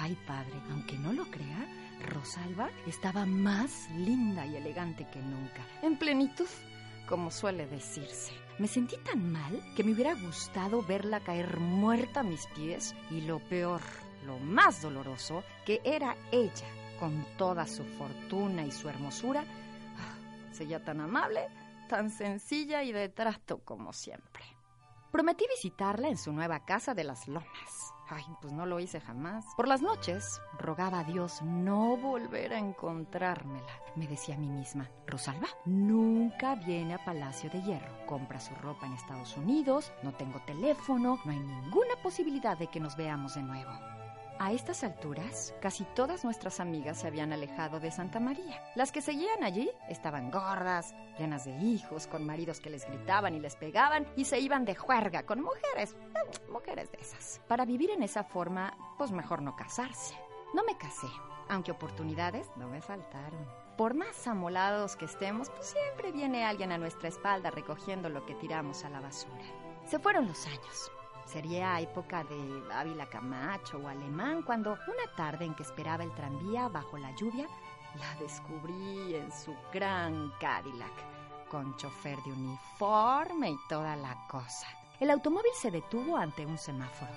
Ay, 0.00 0.16
padre, 0.26 0.54
aunque 0.70 0.96
no 0.96 1.12
lo 1.12 1.24
crea, 1.24 1.66
Rosalba 2.06 2.70
estaba 2.86 3.26
más 3.26 3.90
linda 3.96 4.46
y 4.46 4.56
elegante 4.56 5.06
que 5.12 5.20
nunca, 5.20 5.66
en 5.82 5.98
plenitud, 5.98 6.48
como 7.08 7.30
suele 7.30 7.66
decirse. 7.66 8.32
Me 8.58 8.68
sentí 8.68 8.96
tan 8.98 9.32
mal 9.32 9.60
que 9.74 9.84
me 9.84 9.92
hubiera 9.92 10.14
gustado 10.14 10.82
verla 10.82 11.20
caer 11.20 11.58
muerta 11.58 12.20
a 12.20 12.24
mis 12.24 12.46
pies 12.48 12.94
y 13.10 13.22
lo 13.22 13.40
peor, 13.40 13.80
lo 14.24 14.38
más 14.38 14.82
doloroso, 14.82 15.42
que 15.64 15.80
era 15.84 16.16
ella 16.30 16.66
con 17.00 17.24
toda 17.38 17.66
su 17.66 17.82
fortuna 17.84 18.64
y 18.64 18.70
su 18.70 18.88
hermosura, 18.88 19.40
ah, 19.40 20.52
seguía 20.52 20.84
tan 20.84 21.00
amable, 21.00 21.48
tan 21.88 22.10
sencilla 22.10 22.82
y 22.82 22.92
de 22.92 23.08
trato 23.08 23.64
como 23.64 23.92
siempre. 23.92 24.44
Prometí 25.10 25.44
visitarla 25.48 26.08
en 26.08 26.16
su 26.16 26.32
nueva 26.32 26.64
casa 26.64 26.94
de 26.94 27.02
las 27.02 27.26
lomas. 27.26 27.94
Ay, 28.08 28.24
pues 28.40 28.52
no 28.52 28.66
lo 28.66 28.78
hice 28.78 29.00
jamás. 29.00 29.44
Por 29.56 29.66
las 29.66 29.82
noches 29.82 30.40
rogaba 30.58 31.00
a 31.00 31.04
Dios 31.04 31.42
no 31.42 31.96
volver 31.96 32.52
a 32.52 32.58
encontrármela. 32.58 33.72
Me 33.96 34.06
decía 34.06 34.34
a 34.34 34.38
mí 34.38 34.48
misma, 34.48 34.88
Rosalba 35.06 35.48
nunca 35.64 36.54
viene 36.56 36.94
a 36.94 37.04
Palacio 37.04 37.50
de 37.50 37.62
Hierro. 37.62 38.06
Compra 38.06 38.40
su 38.40 38.54
ropa 38.56 38.86
en 38.86 38.92
Estados 38.92 39.36
Unidos, 39.36 39.92
no 40.02 40.12
tengo 40.12 40.40
teléfono, 40.42 41.20
no 41.24 41.30
hay 41.30 41.38
ninguna 41.38 41.96
posibilidad 42.02 42.58
de 42.58 42.68
que 42.68 42.80
nos 42.80 42.96
veamos 42.96 43.34
de 43.34 43.42
nuevo. 43.42 43.99
A 44.42 44.52
estas 44.52 44.84
alturas, 44.84 45.54
casi 45.60 45.84
todas 45.84 46.24
nuestras 46.24 46.60
amigas 46.60 46.98
se 46.98 47.06
habían 47.06 47.30
alejado 47.30 47.78
de 47.78 47.90
Santa 47.90 48.20
María. 48.20 48.64
Las 48.74 48.90
que 48.90 49.02
seguían 49.02 49.44
allí 49.44 49.70
estaban 49.90 50.30
gordas, 50.30 50.94
llenas 51.18 51.44
de 51.44 51.58
hijos, 51.58 52.06
con 52.06 52.24
maridos 52.24 52.58
que 52.58 52.70
les 52.70 52.86
gritaban 52.86 53.34
y 53.34 53.38
les 53.38 53.54
pegaban 53.56 54.06
y 54.16 54.24
se 54.24 54.40
iban 54.40 54.64
de 54.64 54.74
juerga 54.74 55.24
con 55.24 55.42
mujeres, 55.42 55.94
eh, 56.14 56.50
mujeres 56.50 56.90
de 56.90 57.00
esas. 57.02 57.42
Para 57.48 57.66
vivir 57.66 57.90
en 57.90 58.02
esa 58.02 58.24
forma, 58.24 58.74
pues 58.96 59.12
mejor 59.12 59.42
no 59.42 59.54
casarse. 59.56 60.14
No 60.54 60.64
me 60.64 60.78
casé, 60.78 61.08
aunque 61.50 61.72
oportunidades 61.72 62.50
no 62.56 62.66
me 62.66 62.80
faltaron. 62.80 63.46
Por 63.76 63.92
más 63.92 64.26
amolados 64.26 64.96
que 64.96 65.04
estemos, 65.04 65.50
pues 65.50 65.66
siempre 65.66 66.12
viene 66.12 66.46
alguien 66.46 66.72
a 66.72 66.78
nuestra 66.78 67.10
espalda 67.10 67.50
recogiendo 67.50 68.08
lo 68.08 68.24
que 68.24 68.36
tiramos 68.36 68.86
a 68.86 68.88
la 68.88 69.00
basura. 69.00 69.44
Se 69.84 69.98
fueron 69.98 70.26
los 70.26 70.46
años. 70.46 70.90
Sería 71.30 71.78
época 71.78 72.24
de 72.24 72.62
Ávila 72.72 73.06
Camacho 73.06 73.78
o 73.78 73.86
Alemán 73.86 74.42
cuando 74.42 74.72
una 74.72 75.14
tarde 75.16 75.44
en 75.44 75.54
que 75.54 75.62
esperaba 75.62 76.02
el 76.02 76.12
tranvía 76.12 76.66
bajo 76.66 76.98
la 76.98 77.14
lluvia, 77.14 77.46
la 77.96 78.20
descubrí 78.20 79.14
en 79.14 79.30
su 79.30 79.54
gran 79.72 80.32
Cadillac, 80.40 80.90
con 81.48 81.76
chofer 81.76 82.18
de 82.24 82.32
uniforme 82.32 83.50
y 83.50 83.58
toda 83.68 83.94
la 83.94 84.26
cosa. 84.26 84.66
El 84.98 85.08
automóvil 85.08 85.52
se 85.54 85.70
detuvo 85.70 86.16
ante 86.16 86.44
un 86.44 86.58
semáforo. 86.58 87.12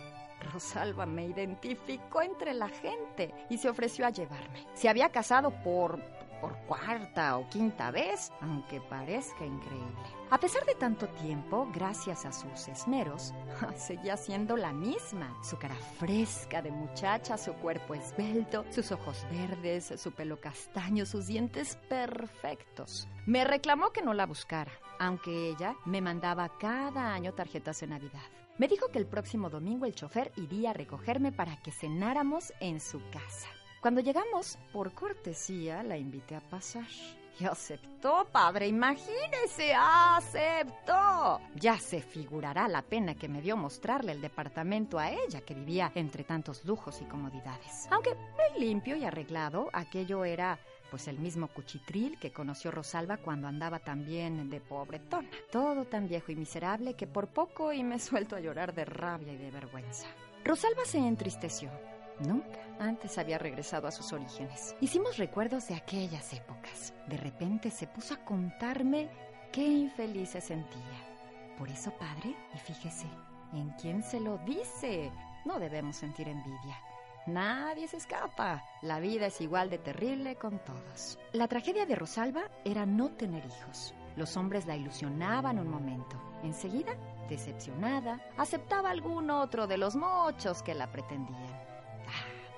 Rosalba 0.51 1.07
me 1.07 1.25
identificó 1.25 2.21
entre 2.21 2.53
la 2.53 2.69
gente 2.69 3.33
y 3.49 3.57
se 3.57 3.67
ofreció 3.67 4.05
a 4.05 4.11
llevarme. 4.11 4.67
Se 4.75 4.89
había 4.89 5.09
casado 5.09 5.49
por 5.63 5.99
por 6.43 6.57
cuarta 6.65 7.37
o 7.37 7.47
quinta 7.47 7.89
vez, 7.89 8.29
aunque 8.41 8.81
parezca 8.81 9.45
increíble. 9.45 9.95
A 10.29 10.37
pesar 10.37 10.65
de 10.65 10.75
tanto 10.75 11.07
tiempo, 11.07 11.69
gracias 11.73 12.25
a 12.25 12.33
sus 12.33 12.67
esmeros, 12.67 13.33
seguía 13.77 14.17
siendo 14.17 14.57
la 14.57 14.73
misma. 14.73 15.37
Su 15.41 15.57
cara 15.57 15.75
fresca 15.99 16.61
de 16.61 16.69
muchacha, 16.69 17.37
su 17.37 17.53
cuerpo 17.53 17.93
esbelto, 17.95 18.65
sus 18.71 18.91
ojos 18.91 19.25
verdes, 19.31 19.93
su 19.95 20.11
pelo 20.11 20.41
castaño, 20.41 21.05
sus 21.05 21.27
dientes 21.27 21.77
perfectos. 21.87 23.07
Me 23.25 23.45
reclamó 23.45 23.91
que 23.93 24.01
no 24.01 24.13
la 24.13 24.25
buscara, 24.25 24.73
aunque 24.99 25.47
ella 25.47 25.77
me 25.85 26.01
mandaba 26.01 26.57
cada 26.57 27.13
año 27.13 27.31
tarjetas 27.31 27.79
de 27.79 27.87
Navidad. 27.87 28.19
Me 28.57 28.67
dijo 28.67 28.89
que 28.89 28.99
el 28.99 29.07
próximo 29.07 29.49
domingo 29.49 29.85
el 29.85 29.95
chofer 29.95 30.33
iría 30.35 30.71
a 30.71 30.73
recogerme 30.73 31.31
para 31.31 31.55
que 31.61 31.71
cenáramos 31.71 32.51
en 32.59 32.81
su 32.81 32.99
casa. 33.11 33.47
Cuando 33.83 33.99
llegamos, 33.99 34.57
por 34.71 34.93
cortesía, 34.93 35.83
la 35.83 35.97
invité 35.97 36.37
a 36.37 36.39
pasar. 36.39 36.87
Y 37.37 37.43
aceptó, 37.43 38.25
padre, 38.31 38.65
imagínese, 38.65 39.73
aceptó. 39.75 41.41
Ya 41.55 41.77
se 41.77 41.99
figurará 41.99 42.69
la 42.69 42.81
pena 42.81 43.13
que 43.15 43.27
me 43.27 43.41
dio 43.41 43.57
mostrarle 43.57 44.13
el 44.13 44.21
departamento 44.21 44.99
a 44.99 45.11
ella, 45.11 45.41
que 45.41 45.53
vivía 45.53 45.91
entre 45.95 46.23
tantos 46.23 46.63
lujos 46.63 47.01
y 47.01 47.03
comodidades. 47.03 47.89
Aunque 47.91 48.15
muy 48.15 48.65
limpio 48.65 48.95
y 48.95 49.03
arreglado, 49.03 49.69
aquello 49.73 50.23
era 50.23 50.57
pues 50.89 51.09
el 51.09 51.19
mismo 51.19 51.49
cuchitril 51.49 52.17
que 52.17 52.31
conoció 52.31 52.71
Rosalba 52.71 53.17
cuando 53.17 53.49
andaba 53.49 53.79
también 53.79 54.49
de 54.49 54.61
pobretona. 54.61 55.27
Todo 55.51 55.83
tan 55.83 56.07
viejo 56.07 56.31
y 56.31 56.37
miserable 56.37 56.93
que 56.93 57.05
por 57.05 57.27
poco 57.27 57.73
y 57.73 57.83
me 57.83 57.99
suelto 57.99 58.37
a 58.37 58.39
llorar 58.39 58.73
de 58.73 58.85
rabia 58.85 59.33
y 59.33 59.37
de 59.37 59.51
vergüenza. 59.51 60.07
Rosalba 60.45 60.85
se 60.85 60.99
entristeció 60.99 61.69
Nunca 62.19 62.59
antes 62.79 63.17
había 63.17 63.37
regresado 63.37 63.87
a 63.87 63.91
sus 63.91 64.13
orígenes. 64.13 64.75
Hicimos 64.81 65.17
recuerdos 65.17 65.67
de 65.67 65.75
aquellas 65.75 66.33
épocas. 66.33 66.93
De 67.07 67.17
repente 67.17 67.71
se 67.71 67.87
puso 67.87 68.13
a 68.13 68.25
contarme 68.25 69.09
qué 69.51 69.65
infeliz 69.65 70.29
se 70.29 70.41
sentía. 70.41 71.13
Por 71.57 71.69
eso, 71.69 71.91
padre, 71.91 72.35
y 72.53 72.57
fíjese, 72.57 73.07
¿en 73.53 73.69
quién 73.81 74.03
se 74.03 74.19
lo 74.19 74.37
dice? 74.39 75.11
No 75.45 75.59
debemos 75.59 75.97
sentir 75.97 76.27
envidia. 76.27 76.77
Nadie 77.25 77.87
se 77.87 77.97
escapa. 77.97 78.63
La 78.81 78.99
vida 78.99 79.27
es 79.27 79.39
igual 79.39 79.69
de 79.69 79.77
terrible 79.77 80.35
con 80.35 80.59
todos. 80.59 81.17
La 81.31 81.47
tragedia 81.47 81.85
de 81.85 81.95
Rosalba 81.95 82.43
era 82.65 82.85
no 82.85 83.11
tener 83.11 83.45
hijos. 83.45 83.93
Los 84.15 84.35
hombres 84.35 84.65
la 84.65 84.75
ilusionaban 84.75 85.57
un 85.57 85.69
momento. 85.69 86.21
Enseguida, 86.43 86.93
decepcionada, 87.29 88.19
aceptaba 88.37 88.89
algún 88.89 89.29
otro 89.31 89.67
de 89.67 89.77
los 89.77 89.95
muchos 89.95 90.61
que 90.61 90.73
la 90.73 90.91
pretendían. 90.91 91.72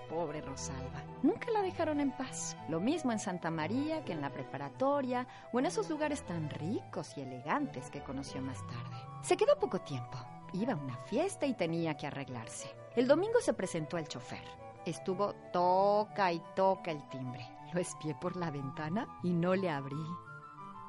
Pobre 0.10 0.42
Rosalba. 0.42 1.04
Nunca 1.24 1.52
la 1.52 1.62
dejaron 1.62 2.00
en 2.00 2.12
paz. 2.12 2.56
Lo 2.70 2.80
mismo 2.80 3.12
en 3.12 3.20
Santa 3.20 3.50
María 3.50 4.04
que 4.04 4.14
en 4.14 4.22
la 4.22 4.32
preparatoria 4.32 5.28
o 5.52 5.60
en 5.60 5.66
esos 5.66 5.90
lugares 5.90 6.24
tan 6.24 6.50
ricos 6.50 7.18
y 7.18 7.22
elegantes 7.22 7.90
que 7.90 8.04
conoció 8.04 8.42
más 8.42 8.60
tarde. 8.68 8.98
Se 9.22 9.38
quedó 9.38 9.58
poco 9.60 9.80
tiempo. 9.82 10.18
Iba 10.54 10.74
a 10.74 10.78
una 10.78 10.98
fiesta 11.06 11.46
y 11.46 11.54
tenía 11.54 11.96
que 11.96 12.08
arreglarse. 12.08 12.74
El 12.96 13.08
domingo 13.08 13.40
se 13.42 13.54
presentó 13.54 13.98
el 13.98 14.08
chofer. 14.08 14.44
Estuvo 14.86 15.34
toca 15.52 16.32
y 16.32 16.42
toca 16.56 16.92
el 16.92 17.08
timbre. 17.10 17.46
Lo 17.74 17.80
espié 17.80 18.16
por 18.16 18.36
la 18.38 18.52
ventana 18.52 19.20
y 19.24 19.34
no 19.34 19.56
le 19.56 19.70
abrí. 19.70 20.06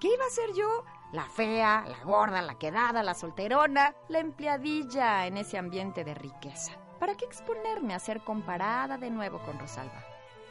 ¿Qué 0.00 0.12
iba 0.12 0.24
a 0.26 0.30
ser 0.30 0.52
yo? 0.54 0.84
La 1.12 1.24
fea, 1.24 1.84
la 1.88 2.04
gorda, 2.04 2.42
la 2.42 2.58
quedada, 2.58 3.02
la 3.02 3.14
solterona, 3.14 3.94
la 4.08 4.18
empleadilla 4.18 5.26
en 5.26 5.38
ese 5.38 5.56
ambiente 5.56 6.04
de 6.04 6.14
riqueza. 6.14 6.72
¿Para 6.98 7.14
qué 7.14 7.24
exponerme 7.26 7.94
a 7.94 7.98
ser 7.98 8.20
comparada 8.20 8.96
de 8.96 9.10
nuevo 9.10 9.38
con 9.40 9.58
Rosalba? 9.58 10.04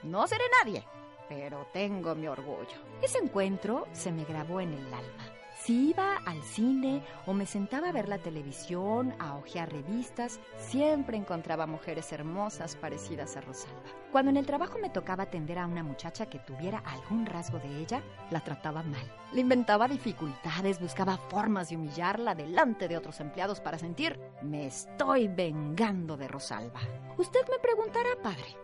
No 0.03 0.27
seré 0.27 0.43
nadie, 0.63 0.85
pero 1.27 1.67
tengo 1.73 2.13
mi 2.13 2.27
orgullo. 2.27 2.77
Ese 3.01 3.17
encuentro 3.17 3.87
se 3.93 4.11
me 4.11 4.25
grabó 4.25 4.61
en 4.61 4.73
el 4.73 4.93
alma. 4.93 5.34
Si 5.65 5.89
iba 5.89 6.17
al 6.17 6.43
cine 6.43 7.01
o 7.25 7.33
me 7.33 7.47
sentaba 7.47 7.89
a 7.89 7.91
ver 7.91 8.07
la 8.07 8.19
televisión, 8.19 9.15
a 9.17 9.35
hojear 9.35 9.71
revistas, 9.71 10.39
siempre 10.59 11.17
encontraba 11.17 11.65
mujeres 11.65 12.11
hermosas 12.11 12.75
parecidas 12.75 13.35
a 13.35 13.41
Rosalba. 13.41 13.81
Cuando 14.11 14.29
en 14.29 14.37
el 14.37 14.45
trabajo 14.45 14.77
me 14.77 14.91
tocaba 14.91 15.23
atender 15.23 15.57
a 15.57 15.65
una 15.65 15.81
muchacha 15.81 16.27
que 16.27 16.37
tuviera 16.37 16.83
algún 16.85 17.25
rasgo 17.25 17.57
de 17.57 17.79
ella, 17.79 18.03
la 18.29 18.41
trataba 18.41 18.83
mal. 18.83 19.11
Le 19.33 19.41
inventaba 19.41 19.87
dificultades, 19.87 20.79
buscaba 20.79 21.17
formas 21.17 21.69
de 21.69 21.77
humillarla 21.77 22.35
delante 22.35 22.87
de 22.87 22.97
otros 22.97 23.19
empleados 23.19 23.59
para 23.59 23.79
sentir, 23.79 24.19
me 24.43 24.67
estoy 24.67 25.27
vengando 25.29 26.15
de 26.15 26.27
Rosalba. 26.27 26.81
Usted 27.17 27.41
me 27.49 27.57
preguntará, 27.57 28.09
padre, 28.21 28.55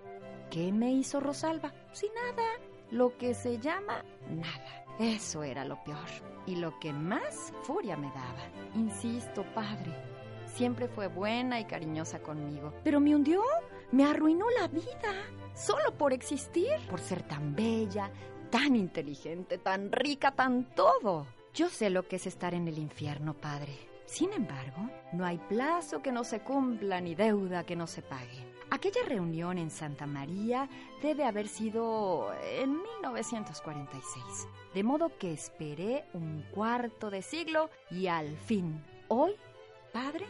¿qué 0.52 0.72
me 0.72 0.92
hizo 0.92 1.20
Rosalba? 1.20 1.74
Sin 1.94 2.14
nada, 2.14 2.48
lo 2.92 3.18
que 3.18 3.34
se 3.34 3.58
llama 3.58 4.06
nada. 4.30 4.81
Eso 5.02 5.42
era 5.42 5.66
lo 5.66 5.84
peor 5.84 5.98
y 6.46 6.58
lo 6.58 6.80
que 6.80 6.94
más 6.94 7.52
furia 7.64 7.98
me 7.98 8.10
daba. 8.10 8.44
Insisto, 8.76 9.44
padre, 9.56 9.92
siempre 10.46 10.88
fue 10.88 11.08
buena 11.08 11.60
y 11.60 11.66
cariñosa 11.66 12.22
conmigo, 12.22 12.72
pero 12.84 13.00
me 13.00 13.16
hundió, 13.16 13.42
me 13.92 14.06
arruinó 14.06 14.46
la 14.60 14.68
vida, 14.68 15.26
solo 15.56 15.98
por 15.98 16.14
existir, 16.14 16.78
por 16.88 17.00
ser 17.00 17.24
tan 17.24 17.56
bella, 17.56 18.12
tan 18.52 18.76
inteligente, 18.76 19.58
tan 19.58 19.92
rica, 19.92 20.34
tan 20.36 20.76
todo. 20.76 21.26
Yo 21.56 21.70
sé 21.70 21.90
lo 21.90 22.08
que 22.08 22.18
es 22.18 22.28
estar 22.28 22.54
en 22.54 22.68
el 22.68 22.78
infierno, 22.78 23.34
padre. 23.34 23.76
Sin 24.06 24.32
embargo, 24.34 24.88
no 25.14 25.26
hay 25.26 25.40
plazo 25.40 26.04
que 26.04 26.12
no 26.12 26.24
se 26.24 26.42
cumpla 26.42 27.02
ni 27.02 27.16
deuda 27.16 27.64
que 27.64 27.76
no 27.76 27.88
se 27.88 28.04
pague. 28.04 28.51
Aquella 28.74 29.04
reunión 29.06 29.58
en 29.58 29.70
Santa 29.70 30.08
María 30.08 30.70
debe 31.02 31.26
haber 31.26 31.50
sido 31.50 32.32
en 32.42 32.82
1946. 32.82 34.24
De 34.74 34.82
modo 34.82 35.12
que 35.18 35.34
esperé 35.34 36.06
un 36.14 36.42
cuarto 36.52 37.10
de 37.10 37.22
siglo 37.22 37.70
y 37.90 38.08
al 38.08 38.38
fin, 38.38 38.82
hoy, 39.10 39.34
padre, 39.92 40.26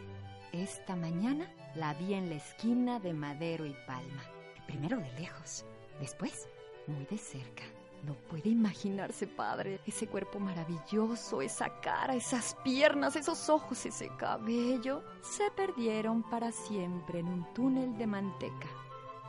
esta 0.53 0.95
mañana 0.95 1.53
la 1.75 1.93
vi 1.93 2.15
en 2.15 2.29
la 2.29 2.37
esquina 2.37 2.99
de 2.99 3.13
Madero 3.13 3.63
y 3.67 3.75
Palma. 3.85 4.23
Primero 4.65 4.97
de 4.97 5.11
lejos, 5.19 5.63
después 5.99 6.49
muy 6.87 7.05
de 7.05 7.19
cerca. 7.19 7.63
No 8.03 8.15
puede 8.15 8.49
imaginarse, 8.49 9.27
padre, 9.27 9.79
ese 9.85 10.07
cuerpo 10.07 10.39
maravilloso, 10.39 11.41
esa 11.41 11.81
cara, 11.81 12.15
esas 12.15 12.55
piernas, 12.63 13.15
esos 13.15 13.47
ojos, 13.49 13.85
ese 13.85 14.09
cabello. 14.17 15.03
Se 15.21 15.51
perdieron 15.51 16.23
para 16.23 16.51
siempre 16.51 17.19
en 17.19 17.27
un 17.27 17.53
túnel 17.53 17.95
de 17.97 18.07
manteca. 18.07 18.67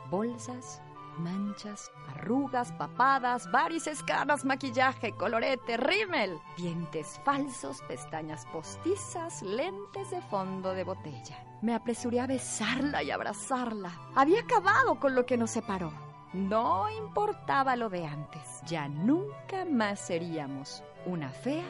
Bolsas, 0.09 0.81
manchas, 1.19 1.91
arrugas, 2.09 2.71
papadas, 2.73 3.49
varices, 3.51 4.01
caras, 4.03 4.43
maquillaje, 4.43 5.11
colorete, 5.11 5.77
rímel, 5.77 6.39
dientes 6.57 7.19
falsos, 7.23 7.81
pestañas 7.87 8.45
postizas, 8.47 9.41
lentes 9.43 10.09
de 10.09 10.21
fondo 10.21 10.73
de 10.73 10.83
botella. 10.83 11.45
Me 11.61 11.75
apresuré 11.75 12.19
a 12.19 12.27
besarla 12.27 13.03
y 13.03 13.11
abrazarla. 13.11 13.91
Había 14.15 14.41
acabado 14.41 14.99
con 14.99 15.15
lo 15.15 15.25
que 15.25 15.37
nos 15.37 15.51
separó. 15.51 16.02
No 16.33 16.89
importaba 16.89 17.75
lo 17.75 17.89
de 17.89 18.07
antes, 18.07 18.61
ya 18.65 18.87
nunca 18.87 19.65
más 19.65 19.99
seríamos 19.99 20.83
una 21.05 21.29
fea 21.29 21.65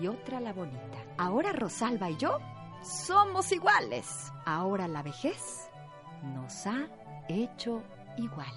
y 0.00 0.06
otra 0.06 0.40
la 0.40 0.54
bonita. 0.54 1.04
Ahora 1.18 1.52
Rosalba 1.52 2.10
y 2.10 2.16
yo 2.16 2.38
somos 2.82 3.52
iguales. 3.52 4.32
Ahora 4.46 4.88
la 4.88 5.02
vejez 5.02 5.68
nos 6.34 6.66
ha 6.66 6.86
hecho 7.28 7.82
iguales. 8.16 8.56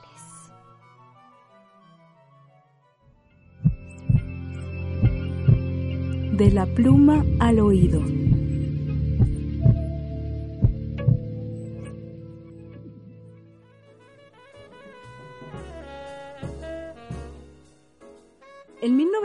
De 6.38 6.50
la 6.52 6.66
pluma 6.66 7.26
al 7.42 7.60
oído. 7.60 8.19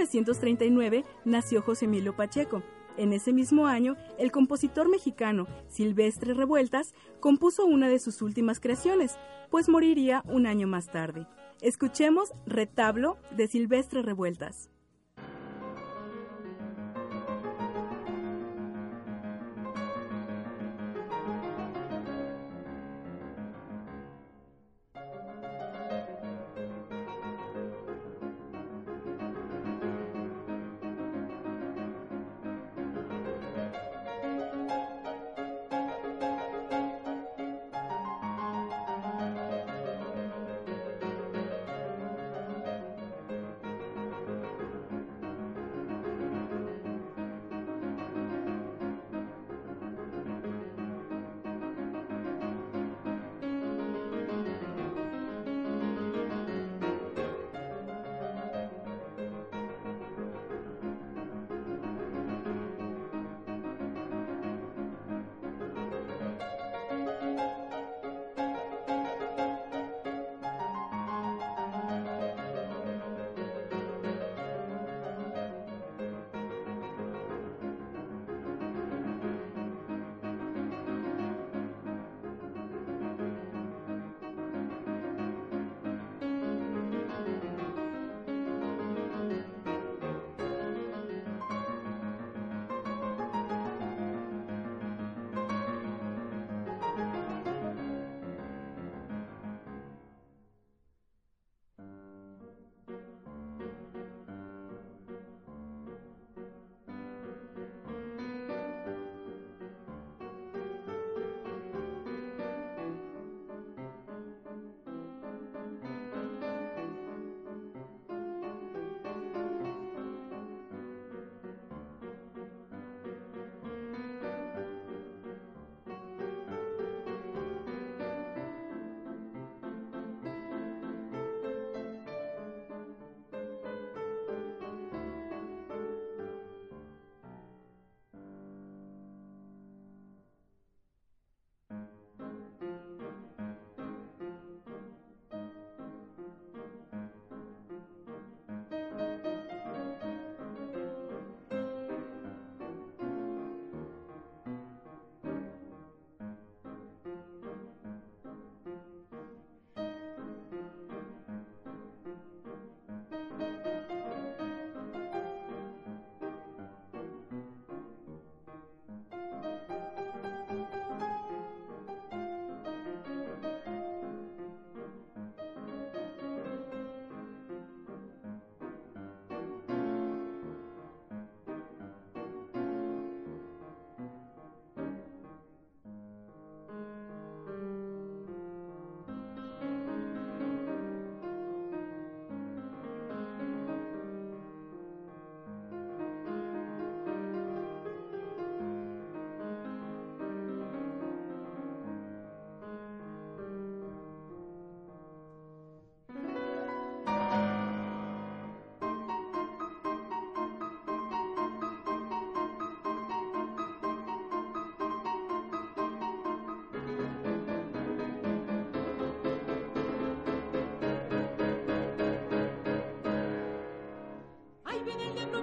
1939 0.04 1.04
nació 1.24 1.62
José 1.62 1.86
Emilio 1.86 2.14
Pacheco. 2.14 2.62
En 2.96 3.12
ese 3.12 3.32
mismo 3.32 3.66
año, 3.66 3.96
el 4.18 4.30
compositor 4.30 4.88
mexicano 4.88 5.46
Silvestre 5.66 6.34
Revueltas 6.34 6.94
compuso 7.20 7.64
una 7.64 7.88
de 7.88 7.98
sus 7.98 8.22
últimas 8.22 8.60
creaciones, 8.60 9.16
pues 9.50 9.68
moriría 9.68 10.22
un 10.26 10.46
año 10.46 10.68
más 10.68 10.86
tarde. 10.92 11.26
Escuchemos 11.60 12.32
Retablo 12.46 13.16
de 13.34 13.48
Silvestre 13.48 14.02
Revueltas. 14.02 14.70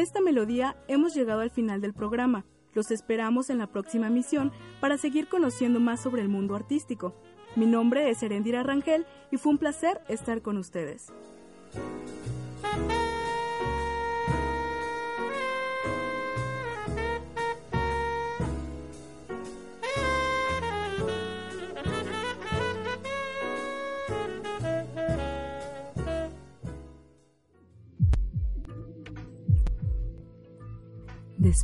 esta 0.00 0.22
melodía 0.22 0.76
hemos 0.88 1.14
llegado 1.14 1.40
al 1.40 1.50
final 1.50 1.82
del 1.82 1.92
programa. 1.92 2.46
Los 2.72 2.90
esperamos 2.90 3.50
en 3.50 3.58
la 3.58 3.66
próxima 3.66 4.08
misión 4.08 4.50
para 4.80 4.96
seguir 4.96 5.28
conociendo 5.28 5.78
más 5.78 6.00
sobre 6.00 6.22
el 6.22 6.28
mundo 6.30 6.56
artístico. 6.56 7.14
Mi 7.54 7.66
nombre 7.66 8.08
es 8.08 8.22
Erendira 8.22 8.62
Rangel 8.62 9.04
y 9.30 9.36
fue 9.36 9.52
un 9.52 9.58
placer 9.58 10.00
estar 10.08 10.40
con 10.40 10.56
ustedes. 10.56 11.12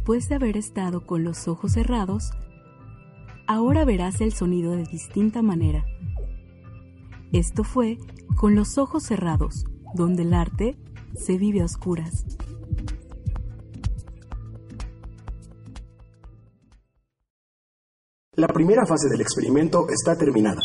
Después 0.00 0.30
de 0.30 0.36
haber 0.36 0.56
estado 0.56 1.06
con 1.06 1.24
los 1.24 1.46
ojos 1.46 1.72
cerrados, 1.72 2.30
ahora 3.46 3.84
verás 3.84 4.22
el 4.22 4.32
sonido 4.32 4.72
de 4.72 4.84
distinta 4.84 5.42
manera. 5.42 5.84
Esto 7.32 7.64
fue 7.64 7.98
Con 8.34 8.54
los 8.54 8.78
ojos 8.78 9.02
cerrados, 9.02 9.66
donde 9.94 10.22
el 10.22 10.32
arte 10.32 10.78
se 11.14 11.36
vive 11.36 11.60
a 11.60 11.66
oscuras. 11.66 12.24
La 18.36 18.48
primera 18.48 18.86
fase 18.86 19.10
del 19.10 19.20
experimento 19.20 19.86
está 19.90 20.16
terminada. 20.16 20.62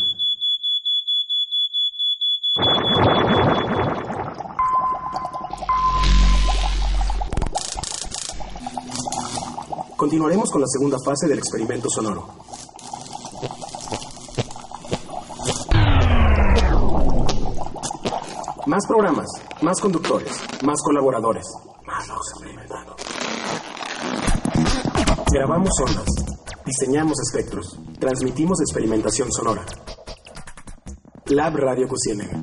Continuaremos 10.06 10.52
con 10.52 10.60
la 10.60 10.68
segunda 10.68 10.98
fase 11.04 11.26
del 11.26 11.38
experimento 11.40 11.90
sonoro. 11.90 12.28
Más 18.66 18.86
programas, 18.86 19.26
más 19.62 19.80
conductores, 19.80 20.30
más 20.64 20.80
colaboradores. 20.80 21.44
Más 21.84 22.08
experimentando. 22.08 22.94
Grabamos 25.32 25.72
ondas, 25.84 26.06
diseñamos 26.64 27.18
espectros, 27.18 27.76
transmitimos 27.98 28.60
experimentación 28.60 29.32
sonora. 29.32 29.66
Lab 31.30 31.56
Radio 31.56 31.88
Cusiénega. 31.88 32.40